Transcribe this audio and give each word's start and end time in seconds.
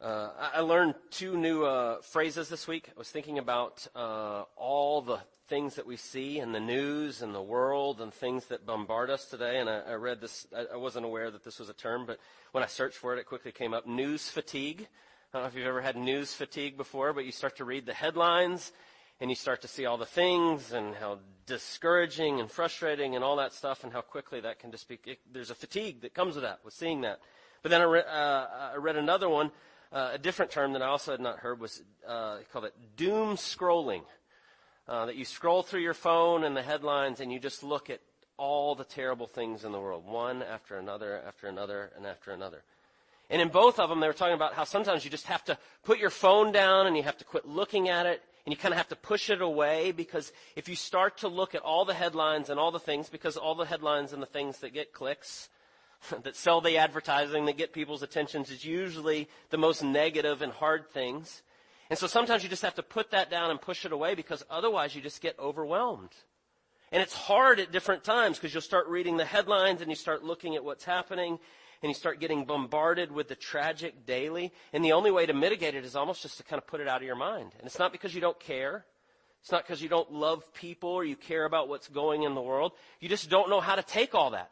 Uh, 0.00 0.30
I 0.54 0.60
learned 0.60 0.94
two 1.10 1.36
new 1.36 1.66
uh, 1.66 2.00
phrases 2.00 2.48
this 2.48 2.66
week. 2.66 2.88
I 2.88 2.98
was 2.98 3.10
thinking 3.10 3.38
about 3.38 3.86
uh, 3.94 4.44
all 4.56 5.02
the 5.02 5.18
things 5.48 5.74
that 5.74 5.86
we 5.86 5.98
see 5.98 6.38
in 6.38 6.52
the 6.52 6.60
news 6.60 7.20
and 7.20 7.34
the 7.34 7.42
world 7.42 8.00
and 8.00 8.10
things 8.10 8.46
that 8.46 8.64
bombard 8.64 9.10
us 9.10 9.26
today. 9.26 9.58
And 9.58 9.68
I, 9.68 9.80
I 9.80 9.92
read 9.96 10.22
this. 10.22 10.46
I, 10.56 10.72
I 10.72 10.76
wasn't 10.78 11.04
aware 11.04 11.30
that 11.30 11.44
this 11.44 11.58
was 11.58 11.68
a 11.68 11.74
term, 11.74 12.06
but 12.06 12.18
when 12.52 12.64
I 12.64 12.66
searched 12.66 12.96
for 12.96 13.14
it, 13.14 13.18
it 13.18 13.26
quickly 13.26 13.52
came 13.52 13.74
up. 13.74 13.86
News 13.86 14.26
fatigue. 14.26 14.88
I 15.34 15.36
don't 15.36 15.42
know 15.42 15.48
if 15.48 15.54
you've 15.54 15.66
ever 15.66 15.82
had 15.82 15.96
news 15.96 16.32
fatigue 16.32 16.78
before, 16.78 17.12
but 17.12 17.26
you 17.26 17.32
start 17.32 17.58
to 17.58 17.66
read 17.66 17.84
the 17.84 17.92
headlines 17.92 18.72
and 19.20 19.28
you 19.28 19.36
start 19.36 19.60
to 19.62 19.68
see 19.68 19.84
all 19.84 19.98
the 19.98 20.06
things 20.06 20.72
and 20.72 20.94
how 20.94 21.18
discouraging 21.44 22.40
and 22.40 22.50
frustrating 22.50 23.16
and 23.16 23.22
all 23.22 23.36
that 23.36 23.52
stuff 23.52 23.84
and 23.84 23.92
how 23.92 24.00
quickly 24.00 24.40
that 24.40 24.60
can 24.60 24.70
just 24.70 24.88
be. 24.88 24.98
It, 25.04 25.18
there's 25.30 25.50
a 25.50 25.54
fatigue 25.54 26.00
that 26.00 26.14
comes 26.14 26.36
with 26.36 26.44
that, 26.44 26.60
with 26.64 26.72
seeing 26.72 27.02
that. 27.02 27.20
But 27.62 27.70
then 27.70 27.82
I, 27.82 27.84
re, 27.84 28.00
uh, 28.00 28.46
I 28.72 28.76
read 28.78 28.96
another 28.96 29.28
one 29.28 29.50
uh, 29.92 30.10
a 30.12 30.18
different 30.18 30.50
term 30.50 30.72
that 30.74 30.82
I 30.82 30.86
also 30.86 31.12
had 31.12 31.20
not 31.20 31.38
heard 31.38 31.60
was 31.60 31.82
uh, 32.06 32.38
called 32.52 32.66
it 32.66 32.74
doom 32.96 33.36
scrolling. 33.36 34.02
Uh, 34.88 35.06
that 35.06 35.14
you 35.14 35.24
scroll 35.24 35.62
through 35.62 35.82
your 35.82 35.94
phone 35.94 36.42
and 36.42 36.56
the 36.56 36.62
headlines 36.62 37.20
and 37.20 37.32
you 37.32 37.38
just 37.38 37.62
look 37.62 37.90
at 37.90 38.00
all 38.36 38.74
the 38.74 38.82
terrible 38.82 39.28
things 39.28 39.64
in 39.64 39.70
the 39.70 39.78
world, 39.78 40.04
one 40.04 40.42
after 40.42 40.78
another, 40.78 41.22
after 41.24 41.46
another, 41.46 41.92
and 41.96 42.06
after 42.06 42.32
another. 42.32 42.62
And 43.28 43.40
in 43.40 43.48
both 43.48 43.78
of 43.78 43.88
them, 43.88 44.00
they 44.00 44.08
were 44.08 44.12
talking 44.12 44.34
about 44.34 44.54
how 44.54 44.64
sometimes 44.64 45.04
you 45.04 45.10
just 45.10 45.26
have 45.26 45.44
to 45.44 45.56
put 45.84 46.00
your 46.00 46.10
phone 46.10 46.50
down 46.50 46.88
and 46.88 46.96
you 46.96 47.04
have 47.04 47.18
to 47.18 47.24
quit 47.24 47.46
looking 47.46 47.88
at 47.88 48.06
it 48.06 48.20
and 48.44 48.52
you 48.52 48.56
kind 48.56 48.72
of 48.72 48.78
have 48.78 48.88
to 48.88 48.96
push 48.96 49.30
it 49.30 49.40
away 49.40 49.92
because 49.92 50.32
if 50.56 50.68
you 50.68 50.74
start 50.74 51.18
to 51.18 51.28
look 51.28 51.54
at 51.54 51.62
all 51.62 51.84
the 51.84 51.94
headlines 51.94 52.50
and 52.50 52.58
all 52.58 52.72
the 52.72 52.80
things, 52.80 53.08
because 53.08 53.36
all 53.36 53.54
the 53.54 53.64
headlines 53.64 54.12
and 54.12 54.20
the 54.20 54.26
things 54.26 54.58
that 54.58 54.74
get 54.74 54.92
clicks, 54.92 55.48
that 56.22 56.36
sell 56.36 56.60
the 56.60 56.78
advertising, 56.78 57.44
that 57.46 57.56
get 57.56 57.72
people's 57.72 58.02
attentions 58.02 58.50
is 58.50 58.64
usually 58.64 59.28
the 59.50 59.58
most 59.58 59.82
negative 59.82 60.42
and 60.42 60.52
hard 60.52 60.88
things. 60.90 61.42
And 61.88 61.98
so 61.98 62.06
sometimes 62.06 62.42
you 62.42 62.48
just 62.48 62.62
have 62.62 62.76
to 62.76 62.82
put 62.82 63.10
that 63.10 63.30
down 63.30 63.50
and 63.50 63.60
push 63.60 63.84
it 63.84 63.92
away 63.92 64.14
because 64.14 64.44
otherwise 64.48 64.94
you 64.94 65.02
just 65.02 65.20
get 65.20 65.38
overwhelmed. 65.38 66.14
And 66.92 67.02
it's 67.02 67.14
hard 67.14 67.60
at 67.60 67.72
different 67.72 68.04
times 68.04 68.38
because 68.38 68.54
you'll 68.54 68.62
start 68.62 68.88
reading 68.88 69.16
the 69.16 69.24
headlines 69.24 69.80
and 69.80 69.90
you 69.90 69.96
start 69.96 70.24
looking 70.24 70.56
at 70.56 70.64
what's 70.64 70.84
happening 70.84 71.38
and 71.82 71.90
you 71.90 71.94
start 71.94 72.20
getting 72.20 72.44
bombarded 72.44 73.10
with 73.10 73.28
the 73.28 73.34
tragic 73.34 74.06
daily. 74.06 74.52
And 74.72 74.84
the 74.84 74.92
only 74.92 75.10
way 75.10 75.26
to 75.26 75.32
mitigate 75.32 75.74
it 75.74 75.84
is 75.84 75.96
almost 75.96 76.22
just 76.22 76.36
to 76.38 76.42
kind 76.42 76.60
of 76.60 76.66
put 76.66 76.80
it 76.80 76.88
out 76.88 76.98
of 76.98 77.06
your 77.06 77.16
mind. 77.16 77.52
And 77.58 77.66
it's 77.66 77.78
not 77.78 77.92
because 77.92 78.14
you 78.14 78.20
don't 78.20 78.38
care. 78.38 78.84
It's 79.40 79.50
not 79.50 79.64
because 79.64 79.82
you 79.82 79.88
don't 79.88 80.12
love 80.12 80.52
people 80.52 80.90
or 80.90 81.04
you 81.04 81.16
care 81.16 81.44
about 81.44 81.68
what's 81.68 81.88
going 81.88 82.24
in 82.24 82.34
the 82.34 82.42
world. 82.42 82.72
You 83.00 83.08
just 83.08 83.30
don't 83.30 83.48
know 83.48 83.60
how 83.60 83.76
to 83.76 83.82
take 83.82 84.14
all 84.14 84.30
that. 84.30 84.50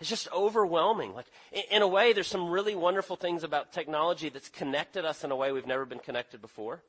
It's 0.00 0.10
just 0.10 0.28
overwhelming. 0.32 1.14
Like, 1.14 1.26
in 1.70 1.82
a 1.82 1.88
way, 1.88 2.12
there's 2.12 2.26
some 2.26 2.50
really 2.50 2.74
wonderful 2.74 3.16
things 3.16 3.44
about 3.44 3.72
technology 3.72 4.28
that's 4.28 4.48
connected 4.48 5.04
us 5.04 5.22
in 5.24 5.30
a 5.30 5.36
way 5.36 5.52
we've 5.52 5.66
never 5.66 5.84
been 5.84 6.00
connected 6.00 6.40
before. 6.40 6.82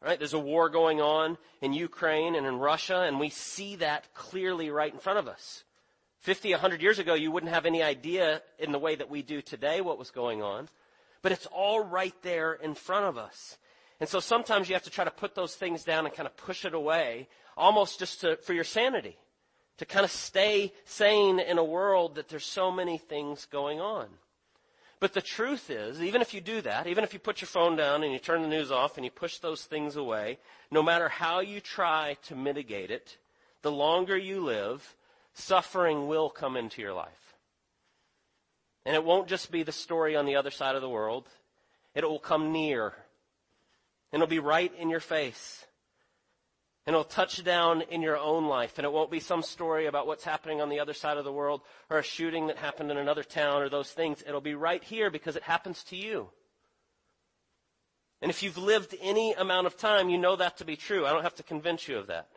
Right? 0.00 0.18
There's 0.18 0.34
a 0.34 0.38
war 0.38 0.68
going 0.68 1.00
on 1.00 1.38
in 1.60 1.72
Ukraine 1.72 2.34
and 2.34 2.46
in 2.46 2.58
Russia, 2.58 3.02
and 3.02 3.18
we 3.18 3.30
see 3.30 3.76
that 3.76 4.12
clearly 4.14 4.70
right 4.70 4.92
in 4.92 4.98
front 4.98 5.18
of 5.18 5.28
us. 5.28 5.64
50, 6.20 6.50
100 6.52 6.82
years 6.82 6.98
ago, 6.98 7.14
you 7.14 7.30
wouldn't 7.30 7.52
have 7.52 7.66
any 7.66 7.82
idea 7.82 8.42
in 8.58 8.72
the 8.72 8.78
way 8.78 8.94
that 8.96 9.10
we 9.10 9.22
do 9.22 9.40
today 9.40 9.80
what 9.80 9.98
was 9.98 10.10
going 10.10 10.42
on. 10.42 10.68
But 11.22 11.32
it's 11.32 11.46
all 11.46 11.84
right 11.84 12.14
there 12.22 12.54
in 12.54 12.74
front 12.74 13.06
of 13.06 13.18
us. 13.18 13.56
And 14.00 14.08
so 14.08 14.20
sometimes 14.20 14.68
you 14.68 14.74
have 14.74 14.84
to 14.84 14.90
try 14.90 15.04
to 15.04 15.10
put 15.10 15.34
those 15.34 15.54
things 15.54 15.84
down 15.84 16.06
and 16.06 16.14
kind 16.14 16.28
of 16.28 16.36
push 16.36 16.64
it 16.64 16.74
away, 16.74 17.28
almost 17.56 17.98
just 17.98 18.20
to, 18.20 18.36
for 18.36 18.52
your 18.52 18.64
sanity 18.64 19.16
to 19.78 19.86
kind 19.86 20.04
of 20.04 20.10
stay 20.10 20.72
sane 20.84 21.38
in 21.40 21.58
a 21.58 21.64
world 21.64 22.16
that 22.16 22.28
there's 22.28 22.44
so 22.44 22.70
many 22.70 22.98
things 22.98 23.46
going 23.46 23.80
on. 23.80 24.06
But 25.00 25.14
the 25.14 25.22
truth 25.22 25.70
is, 25.70 26.02
even 26.02 26.20
if 26.20 26.34
you 26.34 26.40
do 26.40 26.60
that, 26.62 26.88
even 26.88 27.04
if 27.04 27.12
you 27.12 27.20
put 27.20 27.40
your 27.40 27.46
phone 27.46 27.76
down 27.76 28.02
and 28.02 28.12
you 28.12 28.18
turn 28.18 28.42
the 28.42 28.48
news 28.48 28.72
off 28.72 28.96
and 28.96 29.04
you 29.04 29.12
push 29.12 29.38
those 29.38 29.62
things 29.62 29.94
away, 29.94 30.38
no 30.72 30.82
matter 30.82 31.08
how 31.08 31.38
you 31.38 31.60
try 31.60 32.16
to 32.24 32.34
mitigate 32.34 32.90
it, 32.90 33.16
the 33.62 33.70
longer 33.70 34.16
you 34.16 34.40
live, 34.40 34.96
suffering 35.34 36.08
will 36.08 36.28
come 36.28 36.56
into 36.56 36.82
your 36.82 36.92
life. 36.92 37.36
And 38.84 38.96
it 38.96 39.04
won't 39.04 39.28
just 39.28 39.52
be 39.52 39.62
the 39.62 39.70
story 39.70 40.16
on 40.16 40.26
the 40.26 40.36
other 40.36 40.50
side 40.50 40.74
of 40.74 40.82
the 40.82 40.88
world. 40.88 41.28
It 41.94 42.08
will 42.08 42.18
come 42.18 42.50
near. 42.50 42.94
And 44.12 44.20
it'll 44.20 44.30
be 44.30 44.40
right 44.40 44.72
in 44.76 44.90
your 44.90 45.00
face 45.00 45.64
and 46.88 46.94
it'll 46.94 47.04
touch 47.04 47.44
down 47.44 47.82
in 47.90 48.00
your 48.00 48.16
own 48.16 48.46
life. 48.46 48.78
And 48.78 48.86
it 48.86 48.90
won't 48.90 49.10
be 49.10 49.20
some 49.20 49.42
story 49.42 49.84
about 49.84 50.06
what's 50.06 50.24
happening 50.24 50.62
on 50.62 50.70
the 50.70 50.80
other 50.80 50.94
side 50.94 51.18
of 51.18 51.24
the 51.26 51.30
world 51.30 51.60
or 51.90 51.98
a 51.98 52.02
shooting 52.02 52.46
that 52.46 52.56
happened 52.56 52.90
in 52.90 52.96
another 52.96 53.22
town 53.22 53.60
or 53.60 53.68
those 53.68 53.90
things. 53.90 54.24
It'll 54.26 54.40
be 54.40 54.54
right 54.54 54.82
here 54.82 55.10
because 55.10 55.36
it 55.36 55.42
happens 55.42 55.84
to 55.84 55.96
you. 55.96 56.30
And 58.22 58.30
if 58.30 58.42
you've 58.42 58.56
lived 58.56 58.94
any 59.02 59.34
amount 59.34 59.66
of 59.66 59.76
time, 59.76 60.08
you 60.08 60.16
know 60.16 60.36
that 60.36 60.56
to 60.56 60.64
be 60.64 60.76
true. 60.76 61.04
I 61.04 61.12
don't 61.12 61.24
have 61.24 61.34
to 61.34 61.42
convince 61.42 61.88
you 61.88 61.98
of 61.98 62.06
that. 62.06 62.30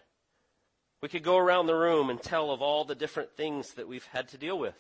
We 1.02 1.08
could 1.08 1.24
go 1.24 1.38
around 1.38 1.68
the 1.68 1.76
room 1.76 2.10
and 2.10 2.22
tell 2.22 2.52
of 2.52 2.62
all 2.62 2.84
the 2.84 2.94
different 2.94 3.32
things 3.38 3.76
that 3.76 3.88
we've 3.88 4.08
had 4.08 4.28
to 4.28 4.38
deal 4.38 4.60
with. 4.60 4.76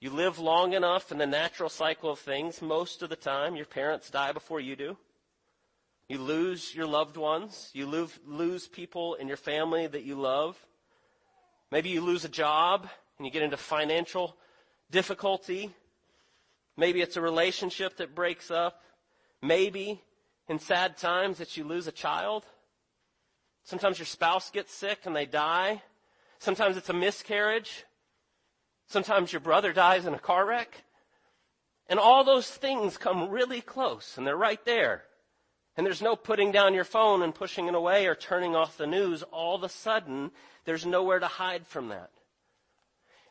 You 0.00 0.08
live 0.08 0.38
long 0.38 0.72
enough 0.72 1.12
in 1.12 1.18
the 1.18 1.26
natural 1.26 1.68
cycle 1.68 2.08
of 2.08 2.18
things, 2.18 2.62
most 2.62 3.02
of 3.02 3.10
the 3.10 3.14
time, 3.14 3.56
your 3.56 3.66
parents 3.66 4.08
die 4.08 4.32
before 4.32 4.58
you 4.58 4.74
do. 4.74 4.96
You 6.12 6.18
lose 6.18 6.74
your 6.74 6.84
loved 6.84 7.16
ones. 7.16 7.70
You 7.72 7.86
lose, 7.86 8.18
lose 8.26 8.68
people 8.68 9.14
in 9.14 9.28
your 9.28 9.38
family 9.38 9.86
that 9.86 10.02
you 10.02 10.14
love. 10.14 10.58
Maybe 11.70 11.88
you 11.88 12.02
lose 12.02 12.26
a 12.26 12.28
job 12.28 12.86
and 13.16 13.24
you 13.24 13.32
get 13.32 13.42
into 13.42 13.56
financial 13.56 14.36
difficulty. 14.90 15.70
Maybe 16.76 17.00
it's 17.00 17.16
a 17.16 17.22
relationship 17.22 17.96
that 17.96 18.14
breaks 18.14 18.50
up. 18.50 18.82
Maybe 19.40 20.02
in 20.48 20.58
sad 20.58 20.98
times 20.98 21.38
that 21.38 21.56
you 21.56 21.64
lose 21.64 21.86
a 21.86 21.92
child. 21.92 22.44
Sometimes 23.64 23.98
your 23.98 24.04
spouse 24.04 24.50
gets 24.50 24.74
sick 24.74 25.06
and 25.06 25.16
they 25.16 25.24
die. 25.24 25.80
Sometimes 26.40 26.76
it's 26.76 26.90
a 26.90 26.92
miscarriage. 26.92 27.86
Sometimes 28.86 29.32
your 29.32 29.40
brother 29.40 29.72
dies 29.72 30.04
in 30.04 30.12
a 30.12 30.18
car 30.18 30.44
wreck. 30.44 30.84
And 31.88 31.98
all 31.98 32.22
those 32.22 32.50
things 32.50 32.98
come 32.98 33.30
really 33.30 33.62
close 33.62 34.18
and 34.18 34.26
they're 34.26 34.36
right 34.36 34.62
there. 34.66 35.04
And 35.76 35.86
there's 35.86 36.02
no 36.02 36.16
putting 36.16 36.52
down 36.52 36.74
your 36.74 36.84
phone 36.84 37.22
and 37.22 37.34
pushing 37.34 37.66
it 37.66 37.74
away 37.74 38.06
or 38.06 38.14
turning 38.14 38.54
off 38.54 38.76
the 38.76 38.86
news. 38.86 39.22
All 39.24 39.54
of 39.54 39.62
a 39.62 39.68
sudden, 39.68 40.30
there's 40.64 40.84
nowhere 40.84 41.18
to 41.18 41.26
hide 41.26 41.66
from 41.66 41.88
that. 41.88 42.10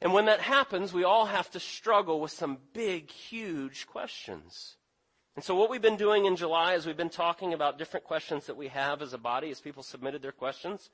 And 0.02 0.14
when 0.14 0.26
that 0.26 0.42
happens, 0.42 0.92
we 0.92 1.04
all 1.04 1.28
have 1.28 1.52
to 1.52 1.60
struggle 1.60 2.20
with 2.20 2.32
some 2.32 2.58
big, 2.74 3.12
huge 3.12 3.86
questions. 3.86 4.78
And 5.36 5.46
so 5.46 5.56
what 5.56 5.70
we've 5.70 5.82
been 5.82 5.98
doing 5.98 6.26
in 6.26 6.36
July 6.36 6.74
is 6.74 6.86
we've 6.86 6.98
been 6.98 7.10
talking 7.10 7.54
about 7.54 7.78
different 7.78 8.06
questions 8.06 8.48
that 8.48 8.58
we 8.58 8.68
have 8.70 9.02
as 9.02 9.14
a 9.14 9.20
body 9.20 9.52
as 9.52 9.62
people 9.62 9.84
submitted 9.84 10.24
their 10.24 10.32
questions. 10.32 10.90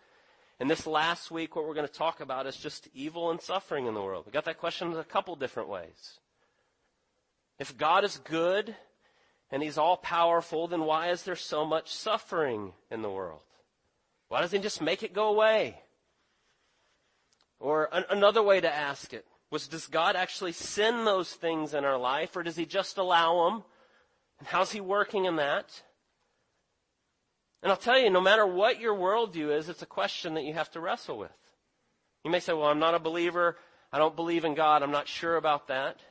And 0.60 0.70
this 0.70 0.86
last 0.86 1.32
week, 1.32 1.56
what 1.56 1.66
we're 1.66 1.74
going 1.74 1.88
to 1.88 1.94
talk 1.94 2.20
about 2.20 2.48
is 2.48 2.58
just 2.58 2.90
evil 2.94 3.32
and 3.32 3.40
suffering 3.40 3.86
in 3.86 3.94
the 3.94 4.02
world. 4.02 4.26
We 4.26 4.32
got 4.32 4.46
that 4.46 4.60
question 4.60 4.92
in 4.92 4.98
a 4.98 5.04
couple 5.04 5.36
different 5.36 5.70
ways. 5.70 6.20
If 7.58 7.78
God 7.78 8.04
is 8.04 8.18
good, 8.18 8.76
and 9.52 9.64
he's 9.64 9.78
all 9.78 9.98
powerful, 9.98 10.68
then 10.68 10.82
why 10.82 11.10
is 11.10 11.24
there 11.24 11.36
so 11.36 11.66
much 11.66 11.94
suffering 11.94 12.74
in 12.92 13.02
the 13.02 13.10
world? 13.10 13.42
Why 14.28 14.42
doesn't 14.42 14.60
he 14.60 14.64
just 14.64 14.82
make 14.82 15.04
it 15.04 15.14
go 15.14 15.30
away? 15.30 15.82
Or 17.60 17.90
an- 17.92 18.06
another 18.10 18.44
way 18.44 18.60
to 18.60 18.74
ask 18.74 19.14
it 19.14 19.26
was, 19.50 19.68
does 19.68 19.88
God 19.88 20.16
actually 20.16 20.52
send 20.52 21.08
those 21.08 21.32
things 21.32 21.74
in 21.74 21.86
our 21.86 21.98
life, 21.98 22.36
or 22.36 22.44
does 22.44 22.58
he 22.58 22.66
just 22.66 22.98
allow 22.98 23.50
them? 23.50 23.64
And 24.40 24.48
how's 24.48 24.72
he 24.72 24.82
working 24.82 25.26
in 25.26 25.38
that? 25.38 25.82
And 27.64 27.72
I'll 27.72 27.78
tell 27.78 27.98
you, 27.98 28.10
no 28.10 28.22
matter 28.22 28.46
what 28.46 28.80
your 28.80 28.96
worldview 28.96 29.58
is, 29.58 29.70
it's 29.70 29.82
a 29.82 29.88
question 29.88 30.36
that 30.36 30.44
you 30.44 30.54
have 30.54 30.70
to 30.72 30.80
wrestle 30.80 31.18
with. 31.18 31.32
You 32.24 32.32
may 32.32 32.40
say, 32.40 32.54
well, 32.54 32.68
I'm 32.68 32.80
not 32.80 32.94
a 32.94 33.00
believer. 33.00 33.58
I 33.92 33.98
don't 33.98 34.16
believe 34.16 34.46
in 34.46 34.54
God. 34.54 34.84
I'm 34.84 34.92
not 34.92 35.08
sure 35.08 35.38
about 35.38 35.70
that. 35.70 36.02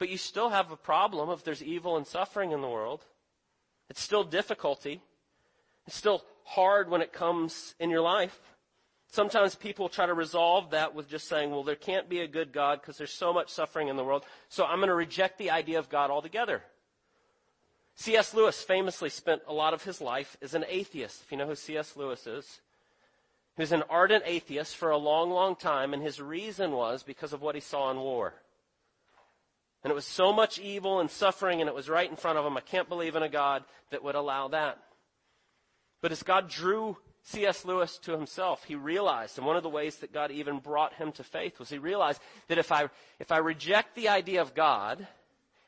But 0.00 0.08
you 0.08 0.16
still 0.16 0.48
have 0.48 0.72
a 0.72 0.76
problem 0.76 1.28
if 1.28 1.44
there's 1.44 1.62
evil 1.62 1.98
and 1.98 2.06
suffering 2.06 2.52
in 2.52 2.62
the 2.62 2.68
world. 2.68 3.04
It's 3.90 4.00
still 4.00 4.24
difficulty. 4.24 5.02
It's 5.86 5.94
still 5.94 6.24
hard 6.44 6.88
when 6.88 7.02
it 7.02 7.12
comes 7.12 7.74
in 7.78 7.90
your 7.90 8.00
life. 8.00 8.40
Sometimes 9.12 9.54
people 9.54 9.90
try 9.90 10.06
to 10.06 10.14
resolve 10.14 10.70
that 10.70 10.94
with 10.94 11.08
just 11.08 11.28
saying, 11.28 11.50
well, 11.50 11.64
there 11.64 11.76
can't 11.76 12.08
be 12.08 12.20
a 12.20 12.26
good 12.26 12.50
God 12.50 12.80
because 12.80 12.96
there's 12.96 13.12
so 13.12 13.34
much 13.34 13.50
suffering 13.50 13.88
in 13.88 13.96
the 13.96 14.04
world, 14.04 14.24
so 14.48 14.64
I'm 14.64 14.78
going 14.78 14.88
to 14.88 14.94
reject 14.94 15.36
the 15.36 15.50
idea 15.50 15.78
of 15.78 15.90
God 15.90 16.10
altogether. 16.10 16.62
C.S. 17.96 18.32
Lewis 18.32 18.62
famously 18.62 19.10
spent 19.10 19.42
a 19.46 19.52
lot 19.52 19.74
of 19.74 19.82
his 19.82 20.00
life 20.00 20.36
as 20.40 20.54
an 20.54 20.64
atheist. 20.66 21.22
If 21.22 21.30
you 21.32 21.36
know 21.36 21.46
who 21.46 21.56
C.S. 21.56 21.94
Lewis 21.96 22.26
is, 22.26 22.60
he 23.56 23.62
was 23.62 23.72
an 23.72 23.82
ardent 23.90 24.22
atheist 24.26 24.76
for 24.76 24.90
a 24.90 24.96
long, 24.96 25.30
long 25.30 25.56
time, 25.56 25.92
and 25.92 26.02
his 26.02 26.22
reason 26.22 26.70
was 26.72 27.02
because 27.02 27.34
of 27.34 27.42
what 27.42 27.56
he 27.56 27.60
saw 27.60 27.90
in 27.90 27.98
war. 27.98 28.32
And 29.82 29.90
it 29.90 29.94
was 29.94 30.06
so 30.06 30.32
much 30.32 30.58
evil 30.58 31.00
and 31.00 31.10
suffering, 31.10 31.60
and 31.60 31.68
it 31.68 31.74
was 31.74 31.88
right 31.88 32.10
in 32.10 32.16
front 32.16 32.38
of 32.38 32.44
him. 32.44 32.56
I 32.56 32.60
can't 32.60 32.88
believe 32.88 33.16
in 33.16 33.22
a 33.22 33.28
God 33.28 33.64
that 33.90 34.04
would 34.04 34.14
allow 34.14 34.48
that. 34.48 34.78
But 36.02 36.12
as 36.12 36.22
God 36.22 36.48
drew 36.48 36.96
C.S. 37.22 37.64
Lewis 37.64 37.98
to 37.98 38.12
himself, 38.12 38.64
he 38.64 38.74
realized, 38.74 39.38
and 39.38 39.46
one 39.46 39.56
of 39.56 39.62
the 39.62 39.68
ways 39.68 39.96
that 39.96 40.12
God 40.12 40.30
even 40.30 40.58
brought 40.58 40.94
him 40.94 41.12
to 41.12 41.24
faith 41.24 41.58
was 41.58 41.70
he 41.70 41.78
realized 41.78 42.20
that 42.48 42.58
if 42.58 42.72
I, 42.72 42.88
if 43.18 43.30
I 43.32 43.38
reject 43.38 43.94
the 43.94 44.08
idea 44.08 44.40
of 44.40 44.54
God, 44.54 45.06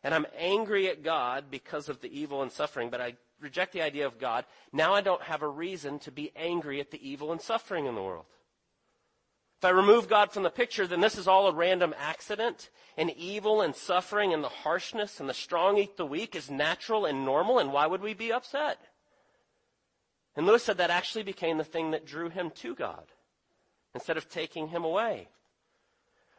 and 0.03 0.15
I'm 0.15 0.27
angry 0.37 0.89
at 0.89 1.03
God 1.03 1.45
because 1.51 1.89
of 1.89 2.01
the 2.01 2.19
evil 2.19 2.43
and 2.43 2.51
suffering, 2.51 2.91
but 2.91 3.01
I 3.01 3.15
reject 3.41 3.73
the 3.73 3.83
idea 3.83 4.07
of 4.07 4.19
God, 4.19 4.45
now 4.73 4.95
I 4.95 5.01
don't 5.01 5.23
have 5.23 5.43
a 5.43 5.49
reason 5.49 5.99
to 6.01 6.11
be 6.11 6.33
angry 6.35 6.81
at 6.81 6.91
the 6.91 7.09
evil 7.09 7.33
and 7.33 7.41
suffering 7.41 7.87
in 7.87 7.95
the 7.95 8.03
world. 8.03 8.25
If 9.63 9.67
I 9.67 9.71
remove 9.71 10.09
God 10.09 10.33
from 10.33 10.43
the 10.43 10.51
picture, 10.51 10.89
then 10.89 11.01
this 11.01 11.17
is 11.17 11.29
all 11.29 11.47
a 11.47 11.55
random 11.55 11.95
accident, 11.97 12.69
and 12.97 13.11
evil 13.11 13.61
and 13.61 13.77
suffering 13.77 14.35
and 14.35 14.43
the 14.43 14.49
harshness 14.49 15.21
and 15.21 15.29
the 15.29 15.35
strong 15.35 15.79
eat 15.79 15.97
the 15.97 16.05
weak 16.05 16.35
is 16.35 16.51
natural 16.51 17.07
and 17.07 17.25
normal, 17.25 17.61
and 17.61 17.73
why 17.73 17.87
would 17.87 18.03
we 18.03 18.13
be 18.13 18.33
upset? 18.33 18.81
And 20.35 20.47
Lewis 20.47 20.65
said 20.65 20.79
that 20.79 20.91
actually 20.91 21.23
became 21.23 21.59
the 21.59 21.65
thing 21.65 21.93
that 21.93 22.05
drew 22.05 22.29
him 22.29 22.51
to 22.57 22.75
God 22.75 23.05
instead 23.95 24.17
of 24.17 24.29
taking 24.29 24.67
him 24.67 24.83
away. 24.83 25.29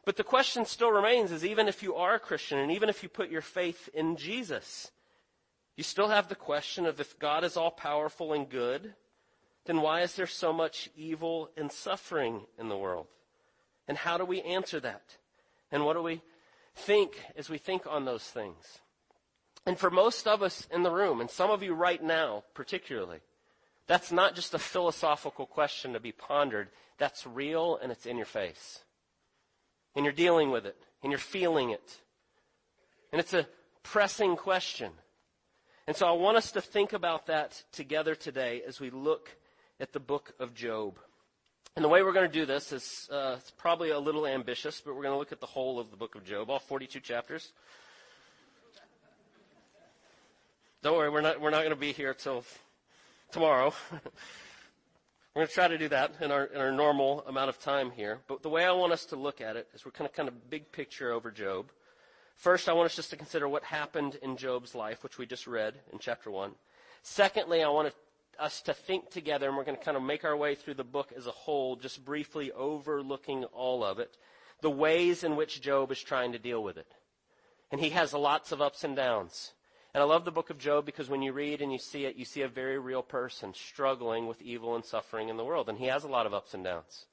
But 0.04 0.18
the 0.18 0.26
question 0.26 0.66
still 0.66 0.92
remains 0.92 1.32
is 1.32 1.46
even 1.46 1.70
if 1.70 1.82
you 1.82 1.96
are 1.96 2.16
a 2.16 2.20
Christian 2.20 2.60
and 2.60 2.74
even 2.74 2.90
if 2.90 3.04
you 3.04 3.08
put 3.08 3.32
your 3.32 3.42
faith 3.42 3.88
in 3.94 4.18
Jesus, 4.18 4.92
you 5.78 5.86
still 5.86 6.10
have 6.10 6.28
the 6.28 6.36
question 6.36 6.86
of 6.86 7.00
if 7.00 7.18
God 7.20 7.46
is 7.46 7.56
all 7.56 7.72
powerful 7.72 8.34
and 8.34 8.50
good, 8.50 8.96
then 9.66 9.82
why 9.82 10.02
is 10.02 10.16
there 10.16 10.28
so 10.28 10.52
much 10.52 10.90
evil 10.96 11.50
and 11.56 11.72
suffering 11.72 12.42
in 12.60 12.70
the 12.70 12.78
world? 12.78 13.08
And 13.88 13.98
how 13.98 14.18
do 14.18 14.26
we 14.26 14.42
answer 14.42 14.80
that? 14.80 15.18
And 15.72 15.86
what 15.86 15.94
do 15.94 16.02
we 16.02 16.22
think 16.76 17.22
as 17.36 17.50
we 17.50 17.58
think 17.58 17.86
on 17.88 18.06
those 18.06 18.24
things? 18.24 18.80
And 19.66 19.78
for 19.78 19.90
most 19.90 20.28
of 20.28 20.44
us 20.44 20.68
in 20.72 20.84
the 20.84 20.92
room, 20.92 21.22
and 21.22 21.30
some 21.30 21.50
of 21.50 21.64
you 21.64 21.74
right 21.74 22.04
now 22.04 22.44
particularly, 22.54 23.20
that's 23.88 24.12
not 24.12 24.36
just 24.36 24.54
a 24.54 24.60
philosophical 24.60 25.46
question 25.46 25.94
to 25.94 26.00
be 26.00 26.12
pondered. 26.12 26.70
That's 26.98 27.26
real 27.26 27.78
and 27.82 27.92
it's 27.92 28.06
in 28.06 28.18
your 28.18 28.26
face. 28.26 28.80
And 29.96 30.06
you're 30.06 30.14
dealing 30.14 30.52
with 30.52 30.66
it 30.66 30.78
and 31.02 31.12
you're 31.12 31.20
feeling 31.20 31.70
it. 31.70 32.00
And 33.12 33.20
it's 33.20 33.34
a 33.34 33.48
pressing 33.84 34.36
question. 34.36 34.92
And 35.86 35.96
so 35.96 36.08
I 36.08 36.12
want 36.12 36.38
us 36.38 36.52
to 36.54 36.62
think 36.62 36.94
about 36.94 37.28
that 37.28 37.62
together 37.74 38.16
today 38.16 38.62
as 38.66 38.80
we 38.80 38.90
look 38.90 39.30
at 39.84 39.92
the 39.92 40.00
book 40.00 40.32
of 40.40 40.56
Job. 40.56 40.98
And 41.76 41.84
the 41.84 41.90
way 41.90 42.04
we're 42.04 42.14
going 42.14 42.26
to 42.26 42.32
do 42.32 42.46
this 42.46 42.72
is 42.72 43.10
uh, 43.12 43.36
it's 43.38 43.52
probably 43.52 43.90
a 43.90 44.00
little 44.00 44.26
ambitious, 44.26 44.80
but 44.80 44.96
we're 44.96 45.02
going 45.02 45.14
to 45.14 45.20
look 45.20 45.34
at 45.34 45.42
the 45.42 45.46
whole 45.46 45.78
of 45.78 45.92
the 45.92 45.98
book 45.98 46.16
of 46.16 46.24
Job, 46.24 46.50
all 46.50 46.60
42 46.60 47.02
chapters. 47.02 47.52
Don't 50.84 50.96
worry, 50.96 51.10
we're 51.10 51.20
not 51.20 51.42
we're 51.42 51.50
not 51.50 51.60
going 51.60 51.72
to 51.72 51.76
be 51.76 51.92
here 51.92 52.14
till 52.14 52.46
tomorrow. 53.34 53.74
we're 53.92 55.42
going 55.42 55.48
to 55.48 55.54
try 55.54 55.68
to 55.68 55.78
do 55.78 55.90
that 55.90 56.14
in 56.22 56.32
our 56.32 56.46
in 56.46 56.62
our 56.62 56.72
normal 56.72 57.26
amount 57.28 57.50
of 57.50 57.60
time 57.60 57.92
here. 57.92 58.20
But 58.30 58.42
the 58.42 58.50
way 58.50 58.64
I 58.64 58.72
want 58.72 58.94
us 58.94 59.04
to 59.08 59.18
look 59.18 59.42
at 59.42 59.58
it 59.58 59.68
is 59.74 59.84
we're 59.84 59.92
kind 59.92 60.10
of 60.10 60.16
kind 60.16 60.30
of 60.30 60.50
big 60.50 60.72
picture 60.72 61.12
over 61.12 61.30
Job. 61.30 61.72
First, 62.38 62.70
I 62.70 62.74
want 62.74 62.86
us 62.86 62.96
just 62.96 63.10
to 63.10 63.18
consider 63.18 63.50
what 63.50 63.66
happened 63.66 64.18
in 64.22 64.38
Job's 64.38 64.76
life, 64.76 65.04
which 65.04 65.18
we 65.18 65.26
just 65.26 65.46
read 65.46 65.74
in 65.92 66.00
chapter 66.00 66.32
one. 66.32 66.52
Secondly, 67.02 67.62
I 67.62 67.68
want 67.68 67.90
to 67.90 67.94
us 68.40 68.62
to 68.64 68.74
think 68.74 69.10
together, 69.10 69.48
and 69.48 69.58
we're 69.58 69.64
going 69.64 69.78
to 69.78 69.84
kind 69.84 69.98
of 69.98 70.04
make 70.04 70.26
our 70.26 70.36
way 70.36 70.56
through 70.56 70.76
the 70.76 70.84
book 70.84 71.14
as 71.16 71.28
a 71.28 71.32
whole, 71.32 71.76
just 71.76 72.04
briefly 72.04 72.52
overlooking 72.52 73.44
all 73.46 73.84
of 73.84 74.00
it, 74.00 74.18
the 74.62 74.70
ways 74.70 75.24
in 75.24 75.36
which 75.36 75.62
Job 75.62 75.92
is 75.92 76.02
trying 76.02 76.32
to 76.32 76.40
deal 76.40 76.64
with 76.64 76.78
it. 76.78 76.92
And 77.72 77.82
he 77.82 77.90
has 77.90 78.14
lots 78.14 78.52
of 78.52 78.62
ups 78.62 78.84
and 78.84 78.96
downs. 78.96 79.54
And 79.94 80.02
I 80.02 80.06
love 80.06 80.26
the 80.26 80.32
book 80.32 80.50
of 80.50 80.58
Job 80.58 80.86
because 80.86 81.10
when 81.10 81.22
you 81.22 81.34
read 81.34 81.62
and 81.62 81.72
you 81.72 81.78
see 81.78 82.06
it, 82.06 82.16
you 82.16 82.26
see 82.26 82.42
a 82.42 82.48
very 82.48 82.80
real 82.80 83.04
person 83.04 83.54
struggling 83.54 84.28
with 84.28 84.42
evil 84.42 84.76
and 84.76 84.84
suffering 84.84 85.30
in 85.30 85.38
the 85.38 85.46
world. 85.46 85.70
And 85.70 85.78
he 85.78 85.86
has 85.86 86.04
a 86.04 86.08
lot 86.08 86.26
of 86.26 86.34
ups 86.34 86.54
and 86.54 86.64
downs. 86.64 87.06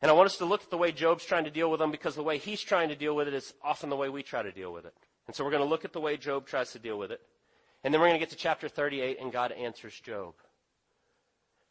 And 0.00 0.10
I 0.10 0.14
want 0.14 0.26
us 0.26 0.38
to 0.38 0.46
look 0.46 0.62
at 0.62 0.70
the 0.70 0.78
way 0.78 0.92
Job's 0.92 1.26
trying 1.26 1.44
to 1.44 1.50
deal 1.50 1.70
with 1.70 1.80
them 1.80 1.90
because 1.90 2.14
the 2.14 2.22
way 2.22 2.38
he's 2.38 2.62
trying 2.62 2.88
to 2.88 2.96
deal 2.96 3.14
with 3.14 3.28
it 3.28 3.34
is 3.34 3.52
often 3.62 3.90
the 3.90 3.96
way 3.96 4.08
we 4.08 4.22
try 4.22 4.42
to 4.42 4.52
deal 4.52 4.72
with 4.72 4.86
it. 4.86 4.94
And 5.26 5.36
so 5.36 5.44
we're 5.44 5.50
going 5.50 5.62
to 5.62 5.68
look 5.68 5.84
at 5.84 5.92
the 5.92 6.00
way 6.00 6.16
Job 6.16 6.46
tries 6.46 6.72
to 6.72 6.78
deal 6.78 6.98
with 6.98 7.10
it. 7.10 7.20
And 7.82 7.92
then 7.92 8.00
we're 8.00 8.08
going 8.08 8.20
to 8.20 8.26
get 8.26 8.30
to 8.30 8.36
chapter 8.36 8.68
38 8.68 9.18
and 9.20 9.32
God 9.32 9.52
answers 9.52 9.98
Job. 9.98 10.34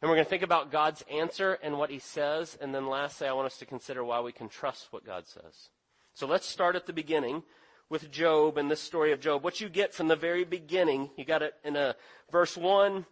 And 0.02 0.08
we're 0.08 0.16
going 0.16 0.24
to 0.24 0.30
think 0.30 0.42
about 0.42 0.72
God's 0.72 1.04
answer 1.10 1.58
and 1.62 1.78
what 1.78 1.90
he 1.90 1.98
says. 1.98 2.56
And 2.60 2.74
then 2.74 2.86
lastly, 2.86 3.28
I 3.28 3.32
want 3.32 3.46
us 3.46 3.58
to 3.58 3.66
consider 3.66 4.02
why 4.02 4.20
we 4.20 4.32
can 4.32 4.48
trust 4.48 4.92
what 4.92 5.04
God 5.04 5.26
says. 5.26 5.68
So 6.14 6.26
let's 6.26 6.46
start 6.46 6.74
at 6.74 6.86
the 6.86 6.92
beginning 6.92 7.42
with 7.90 8.10
Job 8.10 8.56
and 8.56 8.70
this 8.70 8.80
story 8.80 9.12
of 9.12 9.20
Job. 9.20 9.44
What 9.44 9.60
you 9.60 9.68
get 9.68 9.92
from 9.92 10.08
the 10.08 10.16
very 10.16 10.44
beginning, 10.44 11.10
you 11.16 11.24
got 11.24 11.42
it 11.42 11.54
in 11.64 11.76
a 11.76 11.96
verse 12.30 12.56
1, 12.56 12.94
you 12.94 13.04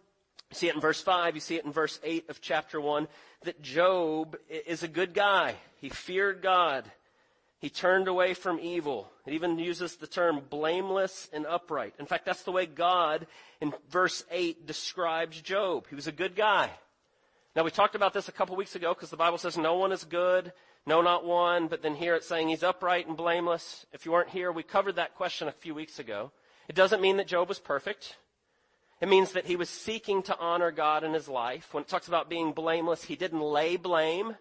see 0.51 0.67
it 0.67 0.75
in 0.75 0.81
verse 0.81 1.01
5, 1.01 1.35
you 1.35 1.41
see 1.41 1.55
it 1.55 1.65
in 1.65 1.71
verse 1.71 1.99
8 2.03 2.29
of 2.29 2.41
chapter 2.41 2.81
1, 2.81 3.07
that 3.43 3.61
Job 3.61 4.37
is 4.49 4.81
a 4.81 4.87
good 4.87 5.13
guy. 5.13 5.55
He 5.79 5.89
feared 5.89 6.41
God. 6.41 6.89
He 7.59 7.69
turned 7.69 8.07
away 8.07 8.33
from 8.33 8.59
evil. 8.59 9.11
It 9.25 9.33
even 9.33 9.59
uses 9.59 9.97
the 9.97 10.07
term 10.07 10.41
blameless 10.49 11.29
and 11.33 11.45
upright. 11.45 11.93
In 11.99 12.05
fact, 12.05 12.25
that's 12.25 12.43
the 12.43 12.53
way 12.53 12.65
God 12.65 13.27
in 13.59 13.73
verse 13.89 14.23
8 14.31 14.65
describes 14.65 15.41
Job. 15.41 15.85
He 15.89 15.95
was 15.95 16.07
a 16.07 16.13
good 16.13 16.35
guy. 16.35 16.69
Now 17.55 17.63
we 17.63 17.71
talked 17.71 17.95
about 17.95 18.13
this 18.13 18.29
a 18.29 18.33
couple 18.33 18.55
weeks 18.55 18.75
ago 18.75 18.93
because 18.93 19.09
the 19.09 19.17
Bible 19.17 19.37
says 19.37 19.57
no 19.57 19.75
one 19.75 19.91
is 19.91 20.05
good, 20.05 20.53
no 20.85 21.01
not 21.01 21.25
one, 21.25 21.67
but 21.67 21.81
then 21.81 21.95
here 21.95 22.15
it's 22.15 22.27
saying 22.27 22.47
he's 22.47 22.63
upright 22.63 23.07
and 23.07 23.17
blameless. 23.17 23.85
If 23.91 24.05
you 24.05 24.13
weren't 24.13 24.29
here, 24.29 24.53
we 24.53 24.63
covered 24.63 24.95
that 24.95 25.15
question 25.15 25.49
a 25.49 25.51
few 25.51 25.75
weeks 25.75 25.99
ago. 25.99 26.31
It 26.69 26.75
doesn't 26.75 27.01
mean 27.01 27.17
that 27.17 27.27
Job 27.27 27.49
was 27.49 27.59
perfect. 27.59 28.15
It 29.01 29.09
means 29.09 29.33
that 29.33 29.47
he 29.47 29.57
was 29.57 29.69
seeking 29.69 30.23
to 30.23 30.37
honor 30.39 30.71
God 30.71 31.03
in 31.03 31.13
his 31.13 31.27
life. 31.27 31.73
When 31.73 31.83
it 31.83 31.89
talks 31.89 32.07
about 32.07 32.29
being 32.29 32.53
blameless, 32.53 33.03
he 33.03 33.17
didn't 33.17 33.41
lay 33.41 33.75
blame 33.75 34.35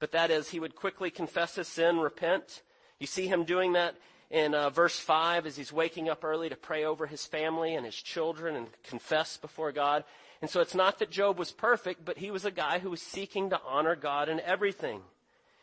but 0.00 0.12
that 0.12 0.30
is 0.30 0.48
he 0.48 0.58
would 0.58 0.74
quickly 0.74 1.10
confess 1.10 1.54
his 1.54 1.68
sin, 1.68 2.00
repent. 2.00 2.62
You 2.98 3.06
see 3.06 3.28
him 3.28 3.44
doing 3.44 3.74
that 3.74 3.94
in 4.30 4.54
uh, 4.54 4.70
verse 4.70 4.98
5 4.98 5.46
as 5.46 5.56
he's 5.56 5.72
waking 5.72 6.08
up 6.08 6.24
early 6.24 6.48
to 6.48 6.56
pray 6.56 6.84
over 6.84 7.06
his 7.06 7.26
family 7.26 7.74
and 7.74 7.84
his 7.84 7.94
children 7.94 8.56
and 8.56 8.66
confess 8.82 9.36
before 9.36 9.72
God. 9.72 10.04
And 10.40 10.50
so 10.50 10.60
it's 10.60 10.74
not 10.74 10.98
that 10.98 11.10
Job 11.10 11.38
was 11.38 11.50
perfect, 11.50 12.04
but 12.04 12.18
he 12.18 12.30
was 12.30 12.44
a 12.44 12.50
guy 12.50 12.78
who 12.78 12.90
was 12.90 13.02
seeking 13.02 13.50
to 13.50 13.60
honor 13.66 13.94
God 13.94 14.28
in 14.28 14.40
everything. 14.40 15.02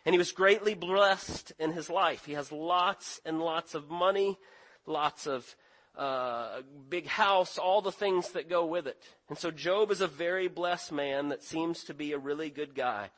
And 0.05 0.13
he 0.13 0.19
was 0.19 0.31
greatly 0.31 0.75
blessed 0.75 1.51
in 1.59 1.73
his 1.73 1.89
life. 1.89 2.25
He 2.25 2.33
has 2.33 2.51
lots 2.51 3.19
and 3.25 3.41
lots 3.41 3.73
of 3.73 3.89
money, 3.89 4.37
lots 4.85 5.25
of 5.27 5.55
uh, 5.97 6.61
big 6.89 7.07
house, 7.07 7.57
all 7.57 7.81
the 7.81 7.91
things 7.91 8.29
that 8.29 8.49
go 8.49 8.65
with 8.65 8.87
it. 8.87 9.01
And 9.29 9.37
so 9.37 9.49
Job 9.49 9.89
is 9.91 9.99
a 9.99 10.07
very 10.07 10.47
blessed 10.47 10.91
man 10.91 11.29
that 11.29 11.43
seems 11.43 11.83
to 11.85 11.93
be 11.93 12.13
a 12.13 12.19
really 12.19 12.49
good 12.49 12.75
guy. 12.75 13.09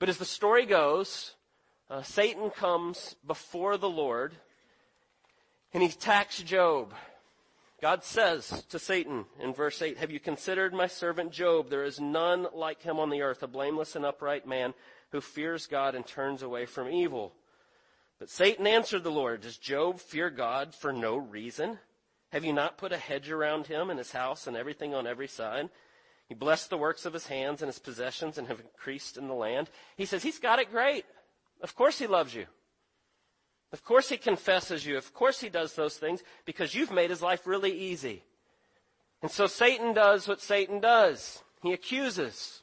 But 0.00 0.08
as 0.08 0.16
the 0.16 0.24
story 0.24 0.64
goes, 0.64 1.34
uh, 1.90 2.02
Satan 2.02 2.50
comes 2.50 3.14
before 3.24 3.76
the 3.76 3.88
Lord 3.88 4.32
and 5.74 5.82
he 5.82 5.90
attacks 5.90 6.42
Job. 6.42 6.94
God 7.82 8.02
says 8.02 8.64
to 8.70 8.78
Satan 8.78 9.26
in 9.38 9.52
verse 9.52 9.80
8, 9.80 9.98
Have 9.98 10.10
you 10.10 10.18
considered 10.18 10.72
my 10.72 10.86
servant 10.86 11.32
Job? 11.32 11.68
There 11.68 11.84
is 11.84 12.00
none 12.00 12.46
like 12.54 12.82
him 12.82 12.98
on 12.98 13.10
the 13.10 13.20
earth, 13.20 13.42
a 13.42 13.46
blameless 13.46 13.94
and 13.94 14.06
upright 14.06 14.46
man 14.46 14.72
who 15.12 15.20
fears 15.20 15.66
God 15.66 15.94
and 15.94 16.06
turns 16.06 16.42
away 16.42 16.64
from 16.64 16.88
evil. 16.88 17.34
But 18.18 18.30
Satan 18.30 18.66
answered 18.66 19.04
the 19.04 19.10
Lord, 19.10 19.42
Does 19.42 19.58
Job 19.58 20.00
fear 20.00 20.30
God 20.30 20.74
for 20.74 20.92
no 20.94 21.16
reason? 21.16 21.78
Have 22.32 22.44
you 22.44 22.52
not 22.54 22.78
put 22.78 22.92
a 22.92 22.98
hedge 22.98 23.30
around 23.30 23.66
him 23.66 23.90
and 23.90 23.98
his 23.98 24.12
house 24.12 24.46
and 24.46 24.56
everything 24.56 24.94
on 24.94 25.06
every 25.06 25.28
side? 25.28 25.68
He 26.30 26.36
blessed 26.36 26.70
the 26.70 26.78
works 26.78 27.06
of 27.06 27.12
his 27.12 27.26
hands 27.26 27.60
and 27.60 27.68
his 27.68 27.80
possessions 27.80 28.38
and 28.38 28.46
have 28.46 28.60
increased 28.60 29.16
in 29.16 29.26
the 29.26 29.34
land. 29.34 29.68
He 29.96 30.04
says, 30.04 30.22
He's 30.22 30.38
got 30.38 30.60
it 30.60 30.70
great. 30.70 31.04
Of 31.60 31.74
course 31.74 31.98
he 31.98 32.06
loves 32.06 32.32
you. 32.32 32.46
Of 33.72 33.82
course 33.82 34.08
he 34.08 34.16
confesses 34.16 34.86
you. 34.86 34.96
Of 34.96 35.12
course 35.12 35.40
he 35.40 35.48
does 35.48 35.74
those 35.74 35.96
things 35.96 36.22
because 36.44 36.72
you've 36.72 36.92
made 36.92 37.10
his 37.10 37.20
life 37.20 37.48
really 37.48 37.76
easy. 37.76 38.22
And 39.22 39.30
so 39.30 39.48
Satan 39.48 39.92
does 39.92 40.28
what 40.28 40.40
Satan 40.40 40.78
does. 40.78 41.42
He 41.64 41.72
accuses. 41.72 42.62